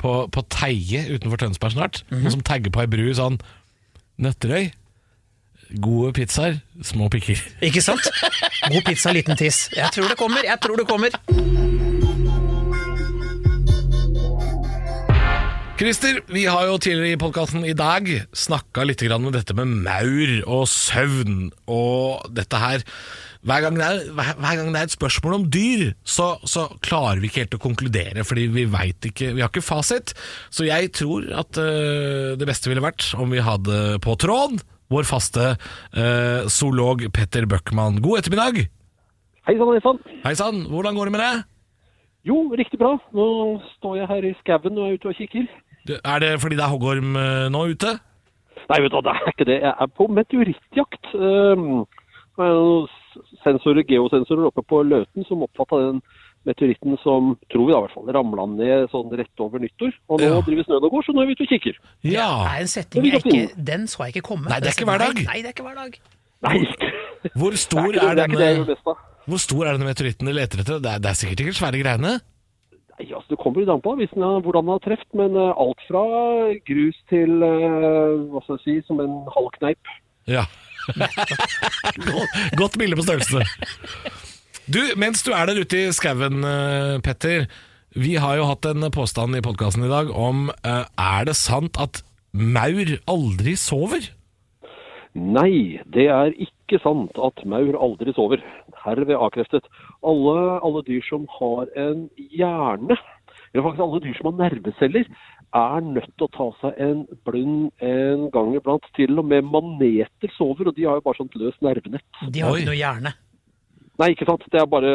på, 0.00 0.12
på 0.32 0.44
Teie 0.54 1.04
utenfor 1.12 1.42
Tønsberg 1.44 1.76
snart. 1.76 2.02
Noen 2.10 2.34
som 2.38 2.44
tagger 2.44 2.72
på 2.74 2.82
ei 2.82 2.90
bru 2.90 3.06
sånn 3.14 3.38
Nøtterøy. 4.18 4.72
Gode 5.84 6.14
pizzaer, 6.16 6.62
små 6.82 7.10
pikker. 7.12 7.42
Ikke 7.68 7.84
sant? 7.84 8.08
God 8.72 8.82
pizza, 8.88 9.12
liten 9.14 9.38
tiss. 9.38 9.66
Jeg 9.76 9.92
tror 9.94 10.08
det 10.10 10.18
kommer, 10.18 10.46
jeg 10.48 10.64
tror 10.64 10.80
det 10.80 10.88
kommer. 10.88 11.77
Christer, 15.78 16.16
vi 16.26 16.40
har 16.50 16.64
jo 16.66 16.78
tidligere 16.82 17.14
i 17.14 17.18
podkasten 17.22 17.62
i 17.62 17.74
dag 17.76 18.08
snakka 18.34 18.82
litt 18.82 18.98
med 19.22 19.36
dette 19.36 19.54
med 19.54 19.76
maur 19.84 20.30
og 20.50 20.64
søvn 20.66 21.52
og 21.70 22.24
dette 22.34 22.58
her. 22.58 22.82
Hver 23.46 23.62
gang, 23.62 23.76
er, 23.78 24.00
hver, 24.10 24.32
hver 24.42 24.56
gang 24.58 24.72
det 24.74 24.80
er 24.80 24.88
et 24.88 24.94
spørsmål 24.96 25.36
om 25.36 25.44
dyr, 25.46 25.92
så, 26.02 26.32
så 26.42 26.64
klarer 26.82 27.22
vi 27.22 27.30
ikke 27.30 27.44
helt 27.44 27.54
å 27.54 27.60
konkludere, 27.62 28.24
fordi 28.26 28.48
vi 28.56 28.64
veit 28.66 29.06
ikke, 29.06 29.28
vi 29.36 29.44
har 29.44 29.52
ikke 29.52 29.62
fasit. 29.62 30.16
Så 30.50 30.66
jeg 30.66 30.90
tror 30.98 31.28
at 31.44 31.62
uh, 31.62 32.34
det 32.34 32.50
beste 32.50 32.72
ville 32.72 32.82
vært 32.82 33.12
om 33.14 33.30
vi 33.30 33.46
hadde 33.46 34.00
på 34.02 34.16
tråd 34.18 34.58
vår 34.90 35.06
faste 35.06 35.52
uh, 35.54 36.42
zoolog 36.50 37.06
Petter 37.14 37.46
Bøckmann. 37.46 38.02
God 38.02 38.24
ettermiddag! 38.24 38.64
Hei 39.46 39.54
sann, 39.54 39.70
hei 39.76 39.86
sann. 39.86 40.02
Hei 40.26 40.34
sann, 40.42 40.60
hvordan 40.74 40.98
går 40.98 41.06
det 41.06 41.16
med 41.20 41.22
deg? 41.22 41.46
Jo, 42.26 42.42
riktig 42.58 42.82
bra. 42.82 42.96
Nå 43.14 43.30
står 43.78 44.02
jeg 44.02 44.10
her 44.10 44.26
i 44.26 44.36
skauen 44.42 44.74
og 44.74 44.90
er 44.90 44.98
ute 44.98 45.14
og 45.14 45.22
kikker. 45.22 45.46
Er 45.96 46.18
det 46.22 46.30
fordi 46.42 46.56
det 46.58 46.64
er 46.64 46.72
hoggorm 46.72 47.16
øh, 47.16 47.48
nå 47.52 47.64
ute? 47.72 47.94
Nei, 48.68 48.80
vet 48.84 48.92
du 48.92 49.00
det 49.00 49.14
er 49.14 49.30
ikke 49.32 49.46
det. 49.48 49.60
Jeg 49.64 49.74
er 49.80 49.90
på 49.96 50.06
meteorittjakt. 50.12 51.12
Um, 51.14 51.86
det 52.36 52.46
er 52.46 52.54
noen 52.54 52.88
sensorer, 53.42 53.82
geosensorer 53.88 54.48
oppe 54.50 54.62
på 54.68 54.82
Løten 54.86 55.24
som 55.26 55.42
oppfatta 55.46 55.80
den 55.86 56.02
meteoritten 56.46 56.94
som, 57.02 57.32
tror 57.52 57.66
vi 57.66 57.72
da 57.74 57.80
i 57.80 57.84
hvert 57.86 57.94
fall, 57.96 58.10
ramla 58.14 58.44
ned 58.52 58.92
sånn 58.92 59.10
rett 59.18 59.42
over 59.42 59.62
nyttår. 59.62 59.92
Og 60.08 60.20
nå 60.20 60.28
Ja. 60.28 60.40
driver 60.46 60.68
snøen 60.68 60.84
og 60.86 60.94
går, 60.94 61.02
så 61.06 61.14
nå 61.16 61.22
er 61.22 61.26
vi 61.26 61.36
ute 61.36 61.46
og 61.48 61.52
kikker. 61.54 61.80
Ja, 62.04 62.28
Det 62.44 62.52
er 62.52 62.60
en 62.60 62.72
setting 62.74 63.04
jeg 63.04 63.20
ikke 63.24 63.64
Den 63.64 63.86
så 63.86 64.04
jeg 64.06 64.16
ikke 64.16 64.28
komme. 64.28 64.48
Nei, 64.48 64.60
det 64.60 64.70
er 64.70 64.76
ikke 64.76 64.88
hver 64.88 65.02
dag. 65.02 65.14
Nei, 65.24 65.38
det 65.42 65.50
er 65.50 65.54
ikke 65.56 65.66
hver 65.66 65.78
dag. 65.82 66.00
Nei, 66.46 66.58
Hvor 67.34 67.56
stor 67.56 67.90
er 67.90 68.10
er 69.68 69.72
denne 69.74 69.88
meteoritten 69.90 70.26
dere 70.28 70.34
leter 70.38 70.60
etter? 70.62 70.78
Det 70.78 70.92
er, 70.92 70.98
det 71.02 71.10
er 71.10 71.18
sikkert 71.18 71.40
ikke 71.42 71.58
svære 71.58 71.82
greiene? 71.82 72.20
Nei, 72.98 73.12
altså, 73.14 73.30
Det 73.30 73.38
kommer 73.38 73.62
litt 73.62 73.70
an 73.70 73.82
på 73.84 73.94
hvis 73.98 74.10
den 74.14 74.24
har, 74.26 74.40
hvordan 74.42 74.66
den 74.66 74.74
har 74.74 74.82
truffet, 74.82 75.10
men 75.18 75.36
eh, 75.38 75.60
alt 75.62 75.84
fra 75.86 76.02
grus 76.66 76.98
til 77.12 77.44
eh, 77.46 78.16
hva 78.32 78.42
skal 78.42 78.58
jeg 78.58 78.64
si, 78.64 78.74
som 78.88 79.02
en 79.02 79.20
halv 79.34 79.52
kneip. 79.58 79.92
Ja. 80.26 80.44
godt, 82.58 82.78
bilde 82.80 82.98
på 82.98 83.06
størrelse. 83.06 83.44
Du, 84.66 84.80
mens 85.00 85.22
du 85.22 85.30
er 85.32 85.46
der 85.48 85.62
ute 85.62 85.84
i 85.84 85.94
skauen, 85.94 86.42
eh, 86.42 86.98
Petter. 87.04 87.46
Vi 87.94 88.16
har 88.20 88.36
jo 88.36 88.50
hatt 88.50 88.66
en 88.68 88.90
påstand 88.92 89.38
i 89.38 89.42
podkasten 89.42 89.86
i 89.86 89.90
dag 89.90 90.10
om 90.12 90.50
Er 90.60 91.24
det 91.24 91.34
sant 91.38 91.78
at 91.80 92.02
maur 92.36 92.90
aldri 93.08 93.54
sover? 93.58 94.10
Nei, 95.16 95.80
det 95.88 96.10
er 96.12 96.34
ikke 96.34 96.57
sant 96.82 97.16
at 97.16 97.44
maur 97.48 97.78
aldri 97.80 98.12
sover. 98.16 98.42
Herved 98.84 99.16
avkreftet. 99.16 99.68
Alle, 100.04 100.58
alle 100.60 100.82
dyr 100.86 101.04
som 101.08 101.24
har 101.38 101.70
en 101.80 102.04
hjerne, 102.20 102.98
eller 103.52 103.64
faktisk 103.64 103.84
alle 103.86 104.02
dyr 104.04 104.18
som 104.18 104.28
har 104.30 104.36
nerveceller, 104.42 105.08
er 105.56 105.86
nødt 105.86 106.10
til 106.12 106.26
å 106.26 106.32
ta 106.34 106.48
seg 106.60 106.82
en 106.84 107.00
blund 107.24 107.70
en 107.80 108.26
gang 108.34 108.52
iblant. 108.58 108.84
Til 108.98 109.16
og 109.16 109.30
med 109.30 109.48
maneter 109.48 110.34
sover, 110.36 110.68
og 110.68 110.76
de 110.76 110.84
har 110.84 111.00
jo 111.00 111.06
bare 111.08 111.20
sånt 111.22 111.40
løst 111.40 111.64
nervenett. 111.64 112.04
De 112.28 112.44
har 112.44 112.52
jo 112.52 112.60
ikke 112.60 112.72
noe 112.74 112.82
hjerne. 112.82 113.14
Nei, 113.98 114.12
ikke 114.14 114.28
sant. 114.28 114.44
Det 114.52 114.60
er 114.60 114.68
bare, 114.70 114.92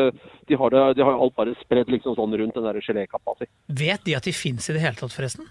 de 0.48 0.60
har, 0.60 0.72
det, 0.72 0.86
de 1.00 1.04
har 1.04 1.18
alt 1.26 1.36
bare 1.36 1.58
spredd 1.60 1.90
liksom 1.92 2.16
sånn 2.16 2.38
rundt 2.40 2.56
den 2.56 2.70
der 2.70 2.80
gelékappa 2.86 3.36
si. 3.42 3.50
Vet 3.82 4.06
de 4.06 4.16
at 4.16 4.30
de 4.30 4.36
fins 4.36 4.70
i 4.70 4.78
det 4.78 4.86
hele 4.86 5.00
tatt, 5.00 5.12
forresten? 5.16 5.50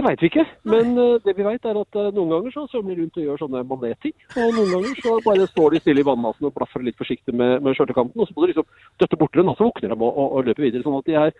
Det 0.00 0.06
veit 0.06 0.22
vi 0.24 0.28
ikke, 0.30 0.46
men 0.72 0.94
uh, 0.96 1.18
det 1.20 1.34
vi 1.36 1.44
veit 1.44 1.66
er 1.68 1.76
at 1.76 1.96
uh, 2.00 2.06
noen 2.16 2.30
ganger 2.32 2.54
så 2.54 2.62
svømmer 2.70 2.96
de 2.96 3.02
rundt 3.02 3.18
og 3.20 3.24
gjør 3.26 3.40
sånne 3.42 3.60
manetting. 3.68 4.14
Og 4.32 4.54
noen 4.56 4.70
ganger 4.72 5.00
så 5.04 5.16
bare 5.26 5.48
står 5.50 5.74
de 5.74 5.80
stille 5.82 6.00
i 6.00 6.06
vannmassen 6.08 6.46
og 6.48 6.54
blaffer 6.56 6.80
litt 6.86 6.96
forsiktig 6.96 7.34
med, 7.36 7.58
med 7.60 7.76
skjørtekanten. 7.76 8.16
Og 8.16 8.24
så 8.24 8.32
må 8.32 8.46
du 8.46 8.48
liksom 8.48 8.68
døtte 9.02 9.18
borti 9.20 9.42
den, 9.42 9.50
og 9.52 9.58
så 9.58 9.66
våkner 9.66 9.92
de 9.92 9.98
og, 9.98 10.06
og, 10.08 10.38
og 10.38 10.46
løper 10.46 10.64
videre. 10.64 10.86
Sånn 10.86 10.96
at 11.02 11.10
de 11.10 11.18
er 11.20 11.34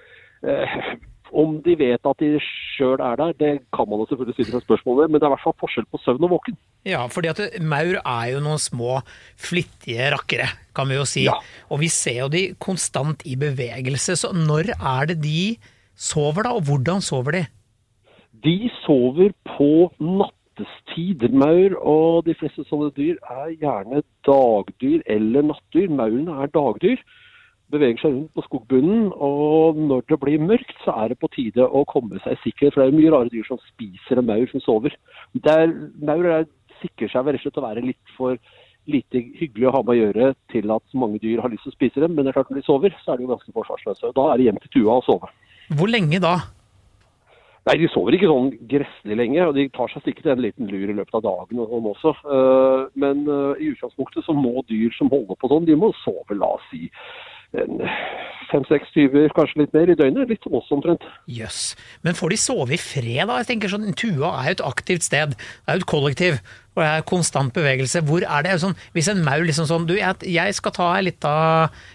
uh, 0.44 0.76
Om 1.40 1.54
de 1.64 1.78
vet 1.80 2.10
at 2.10 2.20
de 2.20 2.28
sjøl 2.44 3.00
er 3.06 3.16
der, 3.22 3.32
det 3.40 3.52
kan 3.72 3.88
man 3.88 4.02
jo 4.02 4.08
selvfølgelig 4.10 4.36
stille 4.36 4.52
seg 4.58 4.66
spørsmål 4.66 4.98
ved, 4.98 5.12
men 5.14 5.22
det 5.22 5.24
er 5.24 5.30
i 5.30 5.34
hvert 5.38 5.46
fall 5.46 5.56
forskjell 5.62 5.86
på 5.88 6.00
søvn 6.02 6.26
og 6.28 6.32
våken. 6.34 6.58
Ja, 6.90 7.04
fordi 7.08 7.30
at 7.30 7.40
maur 7.62 7.96
er 8.02 8.26
jo 8.34 8.42
noen 8.44 8.60
små 8.60 8.98
flittige 9.40 10.10
rakkere, 10.12 10.50
kan 10.76 10.90
vi 10.90 10.98
jo 10.98 11.06
si. 11.08 11.24
Ja. 11.30 11.38
Og 11.70 11.80
vi 11.80 11.88
ser 11.94 12.26
jo 12.26 12.28
de 12.34 12.50
konstant 12.60 13.24
i 13.24 13.38
bevegelse, 13.40 14.18
så 14.20 14.34
når 14.36 14.74
er 14.74 15.12
det 15.14 15.20
de 15.22 15.54
sover 15.94 16.44
da, 16.44 16.58
og 16.58 16.66
hvordan 16.68 17.00
sover 17.04 17.38
de? 17.38 17.46
De 18.44 18.70
sover 18.82 19.32
på 19.56 19.90
nattestid. 20.00 21.24
Maur 21.32 21.74
og 21.80 22.28
de 22.28 22.36
fleste 22.38 22.64
sånne 22.68 22.90
dyr 22.96 23.18
er 23.32 23.56
gjerne 23.60 24.02
dagdyr 24.28 25.02
eller 25.16 25.50
nattdyr. 25.50 25.90
Maurene 25.92 26.38
er 26.44 26.52
dagdyr. 26.54 27.02
Beveger 27.70 28.00
seg 28.02 28.14
rundt 28.14 28.32
på 28.34 28.42
skogbunnen, 28.48 29.12
og 29.14 29.76
når 29.78 30.02
det 30.10 30.16
blir 30.24 30.42
mørkt, 30.42 30.74
så 30.82 30.94
er 31.04 31.12
det 31.12 31.20
på 31.22 31.30
tide 31.36 31.62
å 31.62 31.84
komme 31.86 32.18
seg 32.24 32.34
i 32.34 32.40
sikkerhet. 32.42 32.74
For 32.74 32.82
det 32.82 32.88
er 32.90 32.96
mye 32.98 33.12
rare 33.14 33.30
dyr 33.30 33.46
som 33.46 33.60
spiser 33.68 34.18
en 34.18 34.26
maur 34.26 34.48
som 34.50 34.64
sover. 34.64 34.96
Det 35.36 35.54
er, 35.54 35.76
maur 36.02 36.26
er, 36.26 36.48
sikrer 36.80 37.12
seg 37.12 37.28
vel 37.28 37.36
rett 37.36 37.44
og 37.44 37.46
slett 37.46 37.62
å 37.62 37.66
være 37.68 37.86
litt 37.86 38.16
for 38.16 38.40
lite 38.90 39.22
hyggelig 39.38 39.68
å 39.68 39.74
ha 39.76 39.82
med 39.84 39.92
å 39.92 39.98
gjøre 40.00 40.30
til 40.50 40.72
at 40.74 40.96
mange 40.98 41.20
dyr 41.22 41.42
har 41.44 41.52
lyst 41.52 41.66
til 41.68 41.74
å 41.74 41.76
spise 41.76 42.02
dem. 42.02 42.16
Men 42.16 42.26
det 42.26 42.32
er 42.32 42.40
klart 42.40 42.50
når 42.50 42.62
de 42.62 42.66
sover, 42.66 42.96
så 43.04 43.12
er 43.12 43.20
de 43.20 43.26
jo 43.26 43.34
ganske 43.34 43.54
forsvarsløse. 43.54 44.14
Da 44.16 44.24
er 44.30 44.40
det 44.40 44.48
hjem 44.48 44.62
til 44.64 44.74
tua 44.78 44.96
og 44.98 45.06
sove. 45.06 45.30
Hvor 45.78 45.92
lenge 45.92 46.18
da? 46.22 46.34
Nei, 47.70 47.76
de 47.78 47.88
sover 47.92 48.16
ikke 48.16 48.26
sånn 48.26 48.48
gresselig 48.66 49.14
lenge, 49.14 49.44
og 49.46 49.54
de 49.54 49.68
tar 49.70 49.92
seg 49.92 50.02
sikkert 50.02 50.32
en 50.32 50.40
liten 50.42 50.66
lur 50.66 50.90
i 50.90 50.96
løpet 50.98 51.20
av 51.20 51.22
dagen 51.22 51.60
og 51.62 51.68
sånn 51.70 51.84
også. 51.92 52.14
Eh, 52.26 52.80
Men 52.98 53.20
eh, 53.30 53.60
i 53.62 53.68
utgangspunktet 53.70 54.26
så 54.26 54.34
må 54.34 54.64
dyr 54.66 54.90
som 54.96 55.10
holder 55.12 55.38
på 55.38 55.50
sånn, 55.52 55.68
de 55.68 55.76
må 55.78 55.92
sove, 56.02 56.34
la 56.34 56.48
oss 56.56 56.66
si, 56.72 56.88
fem-seks 58.50 58.90
tyver, 58.94 59.30
kanskje 59.34 59.62
litt 59.62 59.76
mer 59.76 59.90
i 59.90 59.96
døgnet. 59.98 60.30
Litt 60.30 60.42
som 60.46 60.56
oss 60.58 60.70
omtrent. 60.74 61.06
Jøss. 61.30 61.76
Men 62.06 62.18
får 62.18 62.34
de 62.34 62.40
sove 62.42 62.74
i 62.74 62.80
fred, 62.80 63.22
da? 63.30 63.38
Jeg 63.40 63.52
tenker 63.52 63.72
sånn, 63.72 63.86
Tua 63.98 64.34
er 64.40 64.50
jo 64.50 64.58
et 64.58 64.66
aktivt 64.66 65.06
sted. 65.06 65.38
Det 65.38 65.70
er 65.70 65.78
jo 65.78 65.84
et 65.84 65.90
kollektiv. 65.94 66.42
Og 66.74 66.82
det 66.82 66.90
er 66.90 67.08
konstant 67.08 67.54
bevegelse. 67.54 68.02
Hvor 68.06 68.26
er 68.26 68.46
det? 68.46 68.58
Sånn, 68.62 68.76
hvis 68.94 69.10
en 69.10 69.24
maur 69.26 69.46
liksom 69.46 69.66
sånn 69.70 69.88
Du, 69.90 69.96
jeg, 69.98 70.58
skal 70.58 70.74
ta 70.74 70.92
ei 70.96 71.08
lita 71.10 71.32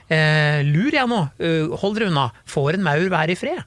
eh, 0.08 0.64
lur, 0.68 0.92
jeg 0.96 1.12
nå. 1.12 1.22
Uh, 1.40 1.76
hold 1.84 2.00
dere 2.00 2.12
unna. 2.12 2.28
Får 2.48 2.76
en 2.76 2.86
maur 2.86 3.08
være 3.12 3.36
i 3.36 3.40
fred? 3.40 3.64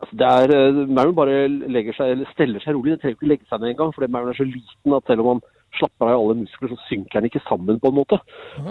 Altså, 0.00 0.16
det 0.20 0.26
er, 0.26 0.48
eh, 0.56 0.88
Mauren 0.96 1.16
bare 1.16 1.48
legger 1.48 1.96
seg, 1.96 2.14
eller 2.14 2.34
steller 2.34 2.60
seg 2.64 2.74
rolig. 2.74 2.92
Det 2.92 3.00
trenger 3.02 3.16
ikke 3.18 3.32
legge 3.32 3.48
seg 3.48 3.60
ned 3.60 3.74
engang, 3.74 3.94
fordi 3.94 4.12
mauren 4.12 4.32
er 4.32 4.38
så 4.38 4.48
liten 4.48 4.96
at 4.96 5.06
selv 5.06 5.20
om 5.20 5.28
man 5.34 5.42
slapper 5.78 6.08
av 6.08 6.12
i 6.12 6.18
alle 6.18 6.36
muskler, 6.40 6.72
så 6.72 6.78
synker 6.88 7.20
den 7.20 7.28
ikke 7.30 7.42
sammen 7.46 7.78
på 7.82 7.90
en 7.90 7.98
måte. 8.00 8.18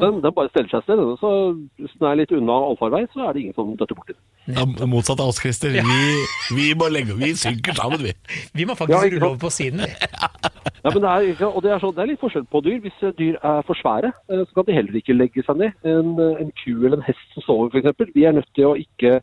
Den, 0.01 0.19
den 0.23 0.35
bare 0.35 0.51
steller 0.51 0.71
seg 0.73 0.83
sted. 0.85 0.99
og 0.99 1.15
Så 1.21 1.31
hvis 1.79 1.95
den 1.99 2.09
er 2.09 2.19
litt 2.19 2.33
unna 2.35 2.57
allfarvei, 2.69 3.05
så 3.13 3.27
er 3.27 3.33
det 3.33 3.43
ingen 3.43 3.57
som 3.57 3.71
døtter 3.79 3.97
borti 3.99 4.15
den. 4.15 4.23
Ja, 4.57 4.65
motsatt 4.89 5.21
av 5.21 5.31
oss, 5.31 5.39
Christer. 5.43 5.75
Vi, 5.75 5.99
vi 6.57 6.67
må 6.77 6.89
legge 6.89 7.15
Vi 7.19 7.31
synker 7.37 7.77
sammen, 7.77 8.01
vi. 8.03 8.15
Vi 8.57 8.65
må 8.65 8.75
faktisk 8.75 8.97
ja, 8.97 9.03
rulle 9.05 9.27
over 9.29 9.39
på 9.45 9.53
siden. 9.53 9.85
vi. 9.85 9.93
Ja, 10.79 10.93
men 10.93 11.03
det 11.03 11.09
er, 11.11 11.41
og 11.43 11.63
det 11.63 11.71
er, 11.73 11.79
så, 11.83 11.89
det 11.91 11.99
er 11.99 12.07
litt 12.07 12.21
forskjell 12.21 12.45
på 12.47 12.61
dyr. 12.63 12.77
Hvis 12.79 13.01
eh, 13.03 13.11
dyr 13.17 13.35
er 13.43 13.65
for 13.67 13.75
svære, 13.75 14.13
eh, 14.31 14.43
så 14.47 14.55
kan 14.55 14.67
de 14.69 14.77
heller 14.77 14.95
ikke 14.95 15.15
legge 15.15 15.43
seg 15.43 15.59
ned. 15.59 15.75
En, 15.83 16.13
en 16.39 16.53
ku 16.61 16.71
eller 16.71 17.01
en 17.01 17.03
hest 17.03 17.35
som 17.35 17.43
sover 17.43 17.73
f.eks., 17.73 18.13
Vi 18.15 18.23
er 18.23 18.37
nødt 18.37 18.47
til 18.55 18.69
å 18.69 18.77
ikke 18.79 19.17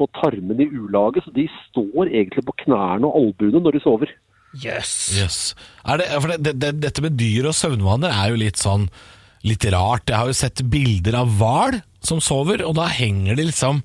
få 0.00 0.08
tarmene 0.18 0.66
i 0.66 0.72
ulage, 0.72 1.22
så 1.24 1.32
de 1.36 1.46
står 1.68 2.10
egentlig 2.10 2.44
på 2.48 2.56
knærne 2.64 3.08
og 3.08 3.20
albuene 3.20 3.62
når 3.62 3.78
de 3.78 3.84
sover. 3.84 4.12
Yes. 4.56 4.92
Yes. 5.14 5.38
Er 5.86 6.00
det, 6.00 6.10
for 6.16 6.34
det, 6.34 6.56
det, 6.58 6.74
dette 6.82 7.04
med 7.04 7.18
dyr 7.20 7.52
og 7.52 7.56
søvnvaner 7.56 8.10
er 8.10 8.32
jo 8.32 8.40
litt 8.40 8.58
sånn 8.58 8.88
litt 9.46 9.64
rart. 9.72 10.10
Jeg 10.10 10.18
har 10.18 10.28
jo 10.28 10.36
sett 10.36 10.62
bilder 10.68 11.20
av 11.22 11.30
hval 11.38 11.80
som 12.04 12.20
sover, 12.24 12.64
og 12.66 12.74
da 12.76 12.88
henger 12.92 13.38
de 13.38 13.46
liksom 13.48 13.84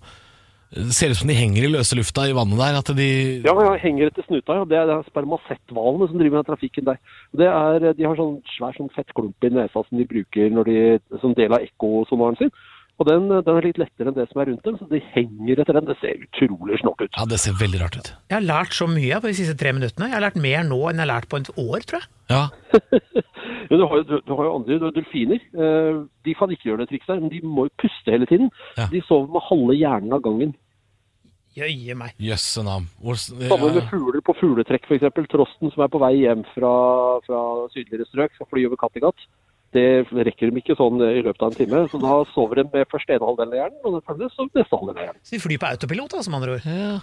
ser 0.91 1.13
ut 1.13 1.19
som 1.19 1.30
de 1.30 1.38
henger 1.38 1.63
i 1.63 1.71
løse 1.71 1.95
lufta 1.95 2.25
i 2.28 2.34
vannet 2.36 2.60
der. 2.60 2.78
At 2.82 2.89
de 2.97 3.10
Ja, 3.45 3.54
ja, 3.54 3.75
henger 3.80 4.10
etter 4.10 4.25
snuta, 4.28 4.58
ja. 4.60 4.65
Det 4.67 4.78
er, 4.78 4.89
det 4.89 4.95
er 4.97 5.10
spermasetthvalene 5.12 6.10
som 6.10 6.19
driver 6.19 6.41
med 6.41 6.49
trafikken 6.49 6.88
der. 6.89 6.99
Det 7.32 7.47
er, 7.47 7.88
de 7.95 8.08
har 8.08 8.17
sånn 8.19 8.39
svær 8.56 8.75
sånn 8.75 8.91
fettklump 8.95 9.47
i 9.47 9.54
nesa 9.54 9.86
som 9.86 9.99
de 9.99 10.08
bruker 10.10 10.51
når 10.51 10.71
de, 10.71 10.80
som 11.21 11.36
del 11.38 11.56
av 11.56 11.63
ekkosonaren 11.63 12.39
sin. 12.41 12.51
Og 12.95 13.08
den, 13.10 13.25
den 13.27 13.58
er 13.60 13.65
litt 13.65 13.79
lettere 13.81 14.08
enn 14.08 14.15
det 14.15 14.27
som 14.29 14.39
er 14.39 14.47
rundt 14.47 14.63
dem, 14.63 14.77
så 14.79 14.86
de 14.88 15.01
henger 15.12 15.60
etter 15.60 15.75
den. 15.75 15.88
Det 15.89 15.97
ser 15.99 16.21
utrolig 16.23 16.79
snålt 16.79 17.01
ut. 17.03 17.17
Ja, 17.17 17.25
det 17.27 17.41
ser 17.43 17.58
veldig 17.60 17.81
rart 17.81 17.97
ut. 17.99 18.12
Jeg 18.31 18.38
har 18.38 18.45
lært 18.45 18.77
så 18.77 18.88
mye 18.88 19.19
på 19.19 19.31
de 19.31 19.38
siste 19.41 19.58
tre 19.60 19.73
minuttene. 19.75 20.08
Jeg 20.08 20.15
har 20.15 20.23
lært 20.23 20.39
mer 20.39 20.63
nå 20.63 20.79
enn 20.88 21.01
jeg 21.01 21.03
har 21.03 21.12
lært 21.12 21.27
på 21.31 21.41
et 21.41 21.51
år, 21.60 21.84
tror 21.84 21.99
jeg. 21.99 22.12
Ja, 22.31 22.45
Men 23.69 23.81
du 23.81 23.86
har 23.89 23.97
jo, 23.99 24.03
du, 24.08 24.15
du 24.25 24.34
har 24.38 24.47
jo 24.47 24.53
andre, 24.60 24.77
du 24.79 24.86
har 24.88 24.93
delfiner. 24.95 25.41
Eh, 25.41 25.97
de 26.25 26.36
kan 26.38 26.51
ikke 26.53 26.69
gjøre 26.69 26.84
det 26.84 26.91
trikset 26.93 27.21
men 27.21 27.31
de 27.34 27.41
må 27.45 27.67
jo 27.67 27.73
puste 27.81 28.13
hele 28.13 28.27
tiden. 28.29 28.51
Ja. 28.77 28.88
De 28.91 29.01
sover 29.08 29.31
med 29.34 29.45
halve 29.49 29.77
hjernen 29.77 30.15
av 30.15 30.23
gangen. 30.25 30.53
Jøye 31.55 31.95
meg. 31.95 32.15
jøsse 32.19 32.65
navn. 32.67 32.89
Sammen 33.15 33.77
med 33.77 33.86
fugler 33.88 34.23
på 34.27 34.36
fugletrekk 34.41 34.89
f.eks. 34.89 35.05
Trosten 35.31 35.71
som 35.71 35.86
er 35.86 35.91
på 35.91 36.01
vei 36.03 36.12
hjem 36.19 36.43
fra, 36.51 36.73
fra 37.27 37.41
sydligere 37.71 38.08
strøk, 38.10 38.36
skal 38.36 38.49
fly 38.51 38.65
over 38.67 38.79
Kattegat. 38.81 39.27
Det 39.76 39.86
rekker 40.30 40.52
de 40.52 40.62
ikke 40.64 40.78
sånn 40.80 41.02
i 41.06 41.22
løpet 41.26 41.42
av 41.46 41.52
en 41.52 41.58
time. 41.60 41.82
Så 41.92 42.00
da 42.02 42.20
sover 42.34 42.62
de 42.64 42.68
med 42.74 42.88
første 42.92 43.16
ene 43.18 43.28
halvdelen 43.28 43.54
av 43.56 43.60
hjernen, 43.64 43.82
og 43.84 43.98
den 44.00 44.06
følges 44.10 44.38
som 44.40 44.50
neste 44.56 44.80
halvdel 44.80 44.96
av 45.02 45.04
hjernen. 45.10 45.22
Så 45.28 45.36
de 45.38 45.44
flyr 45.44 45.60
på 45.62 45.70
autopilot, 45.74 46.16
da, 46.16 46.24
som 46.26 46.40
andre 46.40 46.56
ord. 46.58 46.66
Ja. 46.70 46.96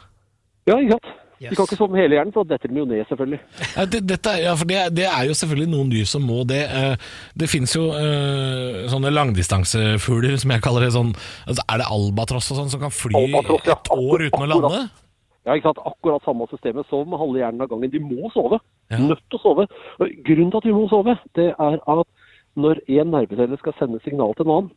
Ja, 0.71 0.77
ikke 0.79 0.97
sant? 0.99 1.13
Yes. 1.43 1.51
De 1.51 1.57
kan 1.59 1.67
ikke 1.67 1.75
sove 1.81 1.91
med 1.91 1.99
hele 2.05 2.15
hjernen, 2.15 2.31
for 2.37 2.47
da 2.47 2.55
detter 2.55 2.71
de 2.71 2.77
jo 2.79 2.85
ned, 2.87 3.01
selvfølgelig. 3.11 3.39
Ja, 3.75 3.85
det, 3.91 4.01
dette, 4.07 4.31
er- 4.37 4.43
ja, 4.45 4.53
for 4.61 4.69
det, 4.71 4.83
det 4.95 5.07
er 5.09 5.25
jo 5.27 5.35
selvfølgelig 5.41 5.71
noen 5.73 5.89
dyr 5.91 6.07
som 6.07 6.23
må 6.23 6.45
det. 6.47 6.61
Eh, 6.71 7.09
Det 7.43 7.49
finnes 7.51 7.73
jo 7.75 7.89
eh, 7.99 8.85
sånne 8.93 9.11
langdistansefugler, 9.11 10.37
som 10.39 10.55
jeg 10.55 10.63
kaller 10.63 10.87
det. 10.87 10.93
Sånn, 10.95 11.11
altså, 11.51 11.65
er 11.67 11.83
det 11.83 11.89
albatross 11.91 12.53
og 12.55 12.61
sånn 12.61 12.71
som 12.71 12.83
kan 12.85 12.95
fly 12.95 13.17
Albatross, 13.25 13.67
ja. 13.67 13.75
et 13.75 13.91
år 13.97 14.27
uten 14.29 14.47
å 14.47 14.51
lande? 14.55 14.85
Ja, 15.43 15.57
ikke 15.59 15.73
sant? 15.73 15.83
Akkurat 15.91 16.23
samme 16.23 16.47
systemet. 16.53 16.87
Sov 16.87 17.09
med 17.11 17.19
halve 17.19 17.43
hjernen 17.43 17.65
av 17.67 17.73
gangen. 17.73 17.91
De 17.91 17.99
må 18.07 18.31
sove. 18.31 18.61
Ja. 18.93 19.01
Nødt 19.03 19.25
til 19.27 19.41
å 19.41 19.43
sove. 19.43 19.67
Grunnen 19.99 20.53
til 20.55 20.61
at 20.63 20.69
de 20.69 20.75
må 20.77 20.87
sove, 20.93 21.17
det 21.35 21.49
er 21.59 21.81
at 21.83 22.07
når 22.59 22.83
en 22.99 23.12
nervecelle 23.15 23.59
skal 23.61 23.77
sende 23.79 24.01
signal 24.05 24.35
til 24.37 24.47
en 24.47 24.55
annen, 24.57 24.71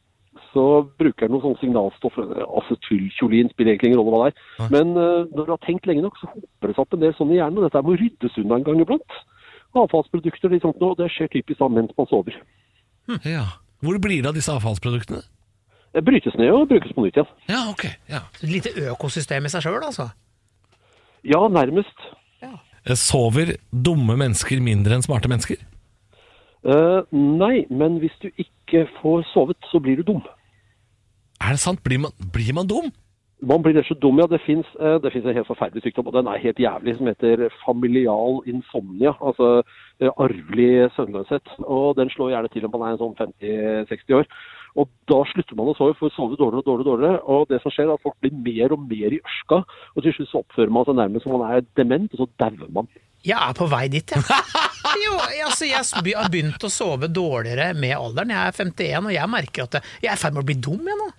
så 0.51 0.63
bruker 0.99 1.27
den 1.27 1.35
noe 1.35 1.43
sånn 1.43 1.57
signalstoff, 1.59 2.17
acetylkjolin, 2.19 3.51
spiller 3.51 3.73
egentlig 3.73 3.91
ingen 3.91 4.01
rolle 4.01 4.15
hva 4.15 4.27
det 4.29 4.33
er. 4.33 4.71
Men 4.71 4.95
uh, 4.95 5.27
når 5.31 5.47
du 5.47 5.53
har 5.53 5.61
tenkt 5.65 5.87
lenge 5.87 6.03
nok, 6.05 6.17
så 6.19 6.29
hoper 6.31 6.71
det 6.71 6.75
seg 6.75 6.83
opp 6.83 6.95
en 6.95 7.03
del 7.03 7.15
sånn 7.17 7.33
i 7.33 7.39
hjernen, 7.39 7.59
og 7.59 7.67
dette 7.67 7.83
må 7.83 7.95
ryddes 7.99 8.39
unna 8.41 8.59
en 8.59 8.67
gang 8.67 8.81
iblant. 8.83 9.17
Avfallsprodukter 9.75 10.47
og 10.47 10.55
litt 10.55 10.63
sånt, 10.63 10.83
og 10.87 10.95
det 10.99 11.09
skjer 11.11 11.31
typisk 11.33 11.59
da 11.59 11.67
mens 11.71 11.91
man 11.99 12.07
sover. 12.07 12.37
Ja. 13.27 13.45
Hvor 13.83 13.99
blir 14.01 14.23
det 14.23 14.31
av 14.31 14.37
disse 14.37 14.53
avfallsproduktene? 14.55 15.23
Det 15.95 16.03
brytes 16.03 16.35
ned 16.39 16.51
og 16.51 16.69
brukes 16.71 16.91
på 16.95 17.03
nytt 17.03 17.19
igjen. 17.19 17.27
Ja, 17.51 17.61
ok. 17.71 17.85
Ja. 18.11 18.23
Et 18.39 18.49
lite 18.51 18.71
økosystem 18.91 19.47
i 19.47 19.51
seg 19.51 19.63
sjøl, 19.63 19.83
altså. 19.83 20.09
Ja, 21.27 21.39
nærmest. 21.51 22.07
Ja. 22.43 22.55
Sover 22.99 23.55
dumme 23.71 24.17
mennesker 24.19 24.63
mindre 24.63 24.97
enn 24.97 25.05
smarte 25.05 25.31
mennesker? 25.31 25.59
Eh, 26.65 27.01
nei, 27.13 27.65
men 27.69 27.99
hvis 28.01 28.15
du 28.23 28.29
ikke 28.41 28.87
får 29.01 29.25
sovet, 29.33 29.57
så 29.71 29.79
blir 29.79 30.01
du 30.01 30.03
dum. 30.13 30.21
Er 31.41 31.53
det 31.53 31.61
sant? 31.61 31.83
Blir 31.83 31.99
man, 32.07 32.15
blir 32.33 32.53
man 32.57 32.67
dum? 32.67 32.89
Man 33.45 33.61
blir 33.61 33.75
rett 33.75 33.91
og 33.91 33.99
dum, 34.01 34.17
ja. 34.17 34.25
Det 34.31 34.41
fins 34.47 34.65
en 34.81 35.37
helt 35.37 35.47
forferdelig 35.47 35.83
sykdom, 35.83 36.07
og 36.09 36.15
den 36.15 36.29
er 36.31 36.41
helt 36.41 36.59
jævlig, 36.59 36.95
som 36.97 37.09
heter 37.11 37.49
familial 37.65 38.41
insomnia. 38.49 39.13
Altså 39.21 39.61
eh, 39.99 40.09
arvelig 40.09 40.89
søvnløshet. 40.95 41.53
Og 41.59 41.97
den 41.99 42.09
slår 42.09 42.33
gjerne 42.33 42.53
til 42.53 42.65
om 42.65 42.73
man 42.73 42.87
er 42.87 42.95
en 42.95 43.03
sånn 43.03 43.17
50-60 43.21 44.17
år. 44.21 44.29
Og 44.75 44.89
da 45.11 45.21
slutter 45.29 45.55
man 45.59 45.69
å 45.71 45.77
sove, 45.77 45.93
for 45.99 46.09
å 46.09 46.15
sove 46.15 46.39
dårligere 46.39 46.63
og 46.63 46.69
dårligere. 46.69 46.87
og 46.87 46.97
dårligere. 46.97 47.21
Og 47.35 47.49
det 47.51 47.61
som 47.61 47.75
skjer, 47.75 47.91
er 47.91 47.99
at 47.99 48.07
folk 48.07 48.17
blir 48.23 48.33
mer 48.47 48.73
og 48.73 48.87
mer 48.89 49.13
i 49.13 49.21
ørska. 49.21 49.61
Og 49.93 50.03
til 50.03 50.17
slutt 50.17 50.31
så 50.31 50.41
oppfører 50.41 50.73
man 50.73 50.87
seg 50.89 50.97
nærmest 50.97 51.27
som 51.27 51.37
man 51.37 51.45
er 51.51 51.67
dement, 51.77 52.09
og 52.15 52.23
så 52.23 52.31
dauer 52.41 52.73
man. 52.73 52.89
Jeg 53.25 53.37
er 53.37 53.53
på 53.57 53.69
vei 53.69 53.85
dit, 53.93 54.15
jeg. 54.15 54.25
Jo, 55.05 55.17
altså, 55.47 55.67
jeg 55.67 56.15
har 56.15 56.31
begynt 56.31 56.63
å 56.63 56.71
sove 56.71 57.09
dårligere 57.11 57.73
med 57.77 57.95
alderen. 57.97 58.33
Jeg 58.33 58.49
er 58.49 58.57
51, 58.63 59.11
og 59.11 59.13
jeg 59.15 59.31
merker 59.31 59.67
at 59.67 59.77
jeg 60.01 60.09
er 60.09 60.17
i 60.17 60.21
ferd 60.21 60.35
med 60.35 60.45
å 60.45 60.49
bli 60.49 60.57
dum, 60.67 60.81
jeg 60.87 60.99
nå. 61.01 61.11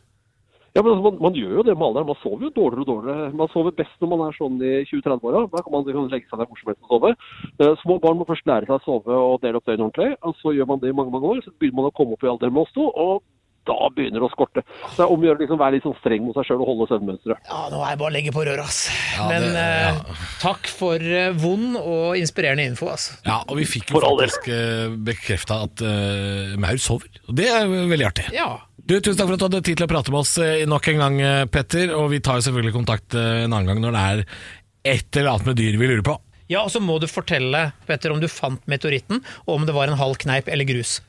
Ja, 0.77 0.83
men 0.83 0.93
altså, 0.93 1.05
man, 1.07 1.21
man 1.25 1.37
gjør 1.39 1.53
jo 1.57 1.63
det 1.65 1.75
med 1.77 1.87
alderen. 1.87 2.09
Man 2.11 2.19
sover 2.21 2.43
jo 2.45 2.51
dårligere 2.53 2.83
og 2.85 2.89
dårligere. 2.91 3.29
Man 3.41 3.49
sover 3.53 3.77
best 3.79 4.03
når 4.03 4.11
man 4.13 4.25
er 4.27 4.35
sånn 4.37 4.59
i 4.61 4.73
20-30-åra. 4.91 5.47
Da 5.55 5.63
kan 5.65 5.73
man 5.73 5.87
liksom 5.87 6.11
legge 6.13 6.29
seg 6.29 6.43
der 6.43 6.51
hvor 6.51 6.61
som 6.61 6.69
helst 6.69 6.83
og 6.85 6.91
sove. 6.93 7.13
Eh, 7.57 7.73
Små 7.81 7.97
barn 8.03 8.19
må 8.21 8.27
først 8.29 8.45
lære 8.51 8.69
seg 8.69 8.77
å 8.77 8.85
sove 8.85 9.17
og 9.17 9.39
dele 9.45 9.57
opp 9.57 9.71
døgnet 9.71 9.87
ordentlig. 9.87 10.19
Og 10.21 10.37
så 10.43 10.53
gjør 10.53 10.69
man 10.69 10.83
det 10.83 10.93
i 10.93 10.99
mange 10.99 11.15
mange 11.15 11.31
år. 11.33 11.41
Så 11.47 11.55
begynner 11.57 11.81
man 11.81 11.89
å 11.89 11.95
komme 11.97 12.19
opp 12.19 12.27
i 12.27 12.31
alderen 12.35 12.53
med 12.59 12.67
oss 12.67 12.77
to, 12.77 12.91
og 12.93 13.25
da 13.67 13.77
begynner 13.97 14.23
det 14.23 14.29
å 14.29 14.33
skorte. 14.33 14.63
Så 14.91 14.97
det 14.97 15.05
er 15.07 15.13
om 15.15 15.21
å 15.23 15.27
gjøre 15.29 15.39
å 15.41 15.43
liksom 15.45 15.61
være 15.61 15.77
litt 15.77 15.87
sånn 15.87 15.97
streng 16.01 16.23
mot 16.27 16.37
seg 16.39 16.47
sjøl 16.49 16.63
og 16.63 16.69
holde 16.71 16.87
søvnmønsteret. 16.93 17.43
Ja, 17.51 17.61
nå 17.73 17.81
er 17.83 17.91
jeg 17.93 18.01
bare 18.03 18.11
å 18.13 18.15
legge 18.17 18.33
på 18.37 18.45
røret, 18.47 18.63
ass. 18.65 18.81
Ja, 19.17 19.29
Men 19.31 19.43
det- 19.51 19.65
eh, 19.65 19.99
ja. 19.99 20.17
takk 20.43 20.71
for 20.71 20.97
eh, 21.03 21.33
vond 21.43 21.77
og 21.81 22.17
inspirerende 22.21 22.65
info, 22.71 22.89
ass. 22.93 23.09
Ja, 23.27 23.41
og 23.49 23.59
vi 23.61 23.67
fikk 23.69 23.91
jo 23.91 23.99
For 23.99 24.07
faktisk 24.07 24.49
uh, 24.49 24.95
bekrefta 25.11 25.61
at 25.67 25.83
uh, 25.85 26.57
maur 26.63 26.79
sover. 26.81 27.11
Og 27.29 27.35
det 27.37 27.51
er 27.51 27.67
veldig 27.67 28.07
artig. 28.09 28.29
Ja. 28.37 28.53
Du, 28.87 29.01
Tusen 29.03 29.19
takk 29.19 29.27
for 29.27 29.35
at 29.35 29.41
du 29.43 29.47
hadde 29.49 29.65
tid 29.67 29.81
til 29.81 29.87
å 29.89 29.91
prate 29.91 30.13
med 30.15 30.21
oss 30.23 30.37
eh, 30.39 30.63
nok 30.71 30.87
en 30.93 31.01
gang, 31.03 31.17
eh, 31.21 31.45
Petter. 31.51 31.91
Og 31.99 32.11
vi 32.13 32.21
tar 32.23 32.39
jo 32.39 32.47
selvfølgelig 32.47 32.77
kontakt 32.77 33.17
eh, 33.19 33.43
en 33.47 33.51
annen 33.57 33.67
gang 33.73 33.81
når 33.83 33.97
det 33.97 34.05
er 34.13 34.23
et 34.97 35.19
eller 35.19 35.33
annet 35.33 35.49
med 35.51 35.57
dyr 35.59 35.79
vi 35.81 35.89
lurer 35.91 36.05
på. 36.07 36.15
ja, 36.49 36.61
og 36.63 36.71
så 36.71 36.79
må 36.79 37.01
du 37.03 37.09
fortelle, 37.11 37.73
Petter, 37.89 38.13
om 38.15 38.21
du 38.23 38.29
fant 38.31 38.63
meteoritten, 38.71 39.19
og 39.49 39.57
om 39.57 39.65
det 39.67 39.75
var 39.75 39.91
en 39.91 39.99
halv 39.99 40.15
kneip 40.23 40.47
eller 40.47 40.69
grus. 40.69 41.01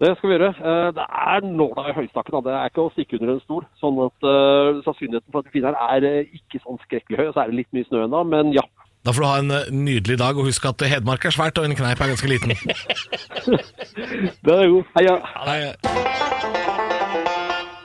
Det 0.00 0.10
skal 0.18 0.28
vi 0.28 0.34
gjøre. 0.36 0.50
Eh, 0.60 0.88
Det 0.96 1.06
er 1.08 1.40
nåla 1.48 1.86
i 1.90 1.94
høystakken. 1.96 2.42
Det 2.44 2.52
er 2.52 2.68
ikke 2.68 2.84
å 2.84 2.92
stikke 2.92 3.16
under 3.20 3.34
en 3.34 3.40
stol. 3.46 3.62
Sånn 3.80 4.00
at 4.04 4.26
eh, 4.28 4.80
sannsynligheten 4.84 5.32
for 5.32 5.40
at 5.40 5.48
vi 5.48 5.54
finner 5.56 5.72
den 5.72 5.86
er 5.96 6.08
eh, 6.10 6.34
ikke 6.36 6.60
sånn 6.64 6.80
skrekkelig 6.84 7.20
høy. 7.22 7.28
Så 7.32 7.40
er 7.44 7.52
det 7.52 7.60
litt 7.62 7.72
mye 7.76 7.88
snø 7.88 8.04
ennå, 8.04 8.20
men 8.28 8.52
ja. 8.56 8.64
Da 9.06 9.12
får 9.14 9.22
du 9.22 9.28
ha 9.30 9.38
en 9.38 9.84
nydelig 9.86 10.18
dag, 10.18 10.36
og 10.36 10.48
husk 10.50 10.64
at 10.66 10.82
Hedmark 10.90 11.24
er 11.28 11.30
svært, 11.30 11.58
og 11.62 11.64
en 11.68 11.76
kneip 11.78 12.00
er 12.02 12.10
ganske 12.10 12.26
liten. 12.26 12.52
Det 14.46 14.54
er 14.56 14.64
jo 14.66 14.80
Heia. 14.96 15.14
Nei, 15.46 15.60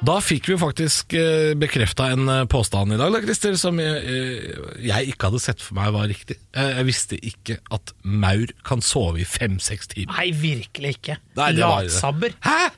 Da 0.02 0.16
fikk 0.24 0.48
vi 0.50 0.56
faktisk 0.58 1.14
eh, 1.14 1.52
bekrefta 1.62 2.08
en 2.16 2.26
eh, 2.32 2.46
påstand 2.50 2.96
i 2.96 2.98
dag, 2.98 3.12
da, 3.14 3.20
Christer, 3.22 3.54
som 3.62 3.78
jeg, 3.78 4.00
eh, 4.02 4.80
jeg 4.88 5.12
ikke 5.14 5.30
hadde 5.30 5.42
sett 5.44 5.62
for 5.62 5.78
meg 5.78 5.92
var 5.94 6.08
riktig. 6.10 6.40
Jeg 6.58 6.88
visste 6.88 7.20
ikke 7.22 7.60
at 7.76 7.94
maur 8.02 8.50
kan 8.66 8.82
sove 8.82 9.22
i 9.22 9.28
fem-seks 9.30 9.92
timer. 9.94 10.16
Nei, 10.18 10.32
virkelig 10.34 10.96
ikke. 10.98 11.20
Nei, 11.38 11.52
det 11.58 11.62
var- 11.68 11.86
Latsabber. 11.86 12.34
Hæ?! 12.48 12.72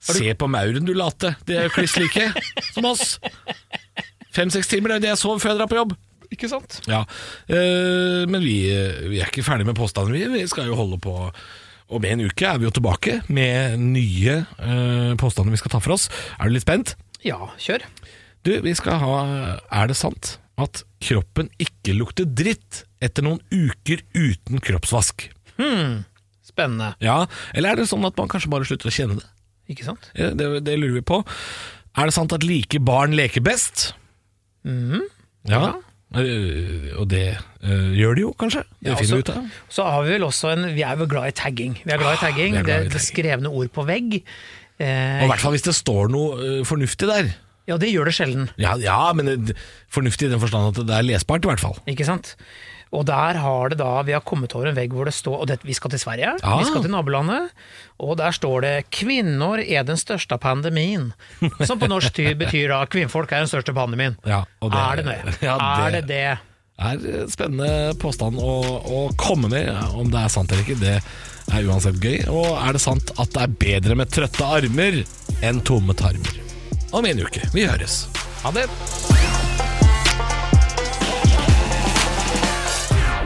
Se 0.00 0.32
på 0.32 0.48
mauren, 0.48 0.86
du 0.88 0.94
late. 0.96 1.34
De 1.44 1.58
er 1.58 1.66
jo 1.68 1.74
kliss 1.74 1.98
like 2.00 2.30
som 2.72 2.86
oss. 2.88 3.18
Fem-seks 4.32 4.70
timer, 4.72 4.94
det 4.94 4.96
er 4.96 5.04
det 5.04 5.10
jeg 5.12 5.20
sover 5.20 5.42
før 5.42 5.52
jeg 5.52 5.58
drar 5.60 5.68
på 5.68 5.76
jobb. 5.82 5.92
Ikke 6.32 6.48
sant? 6.48 6.78
Ja, 6.88 7.02
Men 7.50 8.40
vi, 8.40 8.54
vi 9.10 9.18
er 9.20 9.28
ikke 9.28 9.44
ferdig 9.44 9.66
med 9.68 9.76
påstanden, 9.76 10.14
vi. 10.16 10.24
Vi 10.40 10.46
skal 10.48 10.70
jo 10.70 10.78
holde 10.78 10.96
på 11.02 11.12
Om 11.90 12.04
en 12.06 12.20
uke 12.22 12.46
er 12.46 12.58
vi 12.62 12.68
jo 12.68 12.72
tilbake 12.76 13.16
med 13.34 13.80
nye 13.82 14.36
eh, 14.62 15.14
påstander 15.18 15.50
vi 15.54 15.58
skal 15.60 15.72
ta 15.74 15.80
for 15.82 15.96
oss. 15.96 16.08
Er 16.38 16.46
du 16.50 16.54
litt 16.54 16.62
spent? 16.66 16.94
Ja, 17.26 17.38
kjør. 17.60 17.82
Du, 18.46 18.52
vi 18.64 18.72
skal 18.78 18.96
ha 19.02 19.16
Er 19.68 19.90
det 19.90 19.96
sant 19.98 20.36
at 20.60 20.82
kroppen 21.02 21.48
ikke 21.60 21.92
lukter 21.96 22.24
dritt 22.28 22.84
etter 23.04 23.24
noen 23.26 23.40
uker 23.52 24.02
uten 24.16 24.60
kroppsvask? 24.64 25.26
Hmm, 25.58 26.02
Spennende. 26.46 26.94
Ja, 27.04 27.24
Eller 27.54 27.72
er 27.74 27.80
det 27.82 27.88
sånn 27.90 28.04
at 28.08 28.16
man 28.18 28.28
kanskje 28.32 28.50
bare 28.52 28.66
slutter 28.68 28.90
å 28.90 28.94
kjenne 28.94 29.18
det? 29.20 29.26
Ikke 29.72 29.86
sant? 29.86 30.08
Ja, 30.18 30.30
det, 30.36 30.48
det 30.66 30.74
lurer 30.80 30.96
vi 30.98 31.04
på. 31.06 31.20
Er 31.96 32.08
det 32.10 32.14
sant 32.16 32.32
at 32.34 32.44
like 32.46 32.80
barn 32.86 33.14
leker 33.16 33.42
best? 33.44 33.90
Mm, 34.66 35.04
Ja. 35.48 35.60
Eh, 35.70 35.86
og 36.10 37.04
det 37.10 37.24
eh, 37.62 37.90
gjør 37.94 38.16
de 38.18 38.24
jo, 38.24 38.30
kanskje. 38.38 38.64
Det 38.80 38.90
Ja, 38.90 38.96
finner 38.98 39.20
vi 39.20 39.24
ut 39.24 39.30
av. 39.34 39.44
Så 39.70 39.84
har 39.86 40.02
vi 40.06 40.14
vel 40.16 40.24
også 40.26 40.50
en 40.56 40.64
Vi 40.74 40.82
er 40.82 40.96
jo 40.98 41.06
glad 41.10 41.28
i 41.30 41.36
tagging. 41.38 41.76
Vi 41.84 41.92
er 41.94 41.98
glad 42.02 42.16
i 42.16 42.22
tagging. 42.24 42.56
vi 42.56 42.58
er 42.58 42.66
glad 42.66 42.80
i 42.80 42.88
det, 42.88 42.92
det 42.96 43.02
skrevne 43.04 43.48
ord 43.52 43.70
på 43.76 43.84
vegg. 43.86 44.16
Eh, 44.80 45.20
Og 45.20 45.28
I 45.28 45.30
hvert 45.30 45.44
fall 45.44 45.54
hvis 45.54 45.66
det 45.68 45.74
står 45.78 46.10
noe 46.10 46.40
eh, 46.40 46.64
fornuftig 46.66 47.06
der. 47.10 47.30
ja, 47.70 47.76
det 47.78 47.92
gjør 47.92 48.10
det 48.10 48.14
sjelden. 48.16 48.48
Ja, 48.58 48.74
ja 48.80 49.12
men 49.14 49.30
det, 49.46 49.56
fornuftig 49.92 50.26
i 50.26 50.32
den 50.32 50.40
forstand 50.42 50.72
at 50.74 50.86
det 50.88 50.96
er 50.96 51.06
lesbart, 51.06 51.44
i 51.44 51.52
hvert 51.52 51.60
fall. 51.62 51.78
Ikke 51.86 52.04
sant? 52.08 52.34
Og 52.92 53.04
der 53.06 53.36
har 53.38 53.68
det 53.70 53.78
da, 53.78 54.02
vi 54.02 54.12
har 54.16 54.20
kommet 54.26 54.52
over 54.58 54.66
en 54.66 54.74
vegg 54.74 54.90
hvor 54.90 55.04
det 55.06 55.14
står 55.14 55.40
Og 55.44 55.46
det, 55.46 55.60
vi 55.62 55.72
skal 55.78 55.90
til 55.90 56.00
Sverige, 56.02 56.32
Ah. 56.42 56.58
vi 56.58 56.64
skal 56.66 56.82
til 56.82 56.90
nabolandet, 56.90 57.50
og 58.00 58.16
der 58.18 58.30
står 58.34 58.60
det 58.62 58.90
'Kvinner 58.90 59.62
er 59.62 59.82
den 59.84 59.96
største 59.96 60.34
pandemien'. 60.38 61.12
Som 61.66 61.78
på 61.78 61.86
norsk 61.86 62.12
tid 62.14 62.34
betyr 62.36 62.68
da 62.68 62.84
'kvinnfolk 62.86 63.30
er 63.32 63.46
den 63.46 63.48
største 63.48 63.72
pandemien'. 63.72 64.16
Ja, 64.26 64.42
og 64.60 64.70
det- 64.72 64.78
er 64.80 64.96
det 64.96 65.04
det? 65.10 65.42
ja, 65.42 65.56
Er 65.86 65.90
det- 65.90 66.06
det 66.06 66.08
det? 66.08 66.38
er 66.80 67.26
spennende 67.28 67.94
påstand 68.00 68.36
å, 68.40 68.82
å 68.90 69.14
komme 69.16 69.48
med. 69.48 69.68
Om 69.94 70.10
det 70.10 70.20
er 70.24 70.28
sant 70.28 70.50
eller 70.52 70.64
ikke, 70.64 70.80
det 70.80 71.02
er 71.52 71.62
uansett 71.68 72.00
gøy. 72.00 72.26
Og 72.28 72.56
er 72.68 72.72
det 72.72 72.80
sant 72.80 73.10
at 73.20 73.30
det 73.32 73.42
er 73.42 73.46
bedre 73.80 73.94
med 73.94 74.08
trøtte 74.10 74.42
armer 74.44 75.04
enn 75.42 75.60
tomme 75.60 75.94
tarmer? 75.94 76.40
Om 76.92 77.04
en 77.06 77.20
uke. 77.20 77.42
Vi 77.54 77.66
høres. 77.66 78.08
Ha 78.42 78.50
det. 78.50 78.66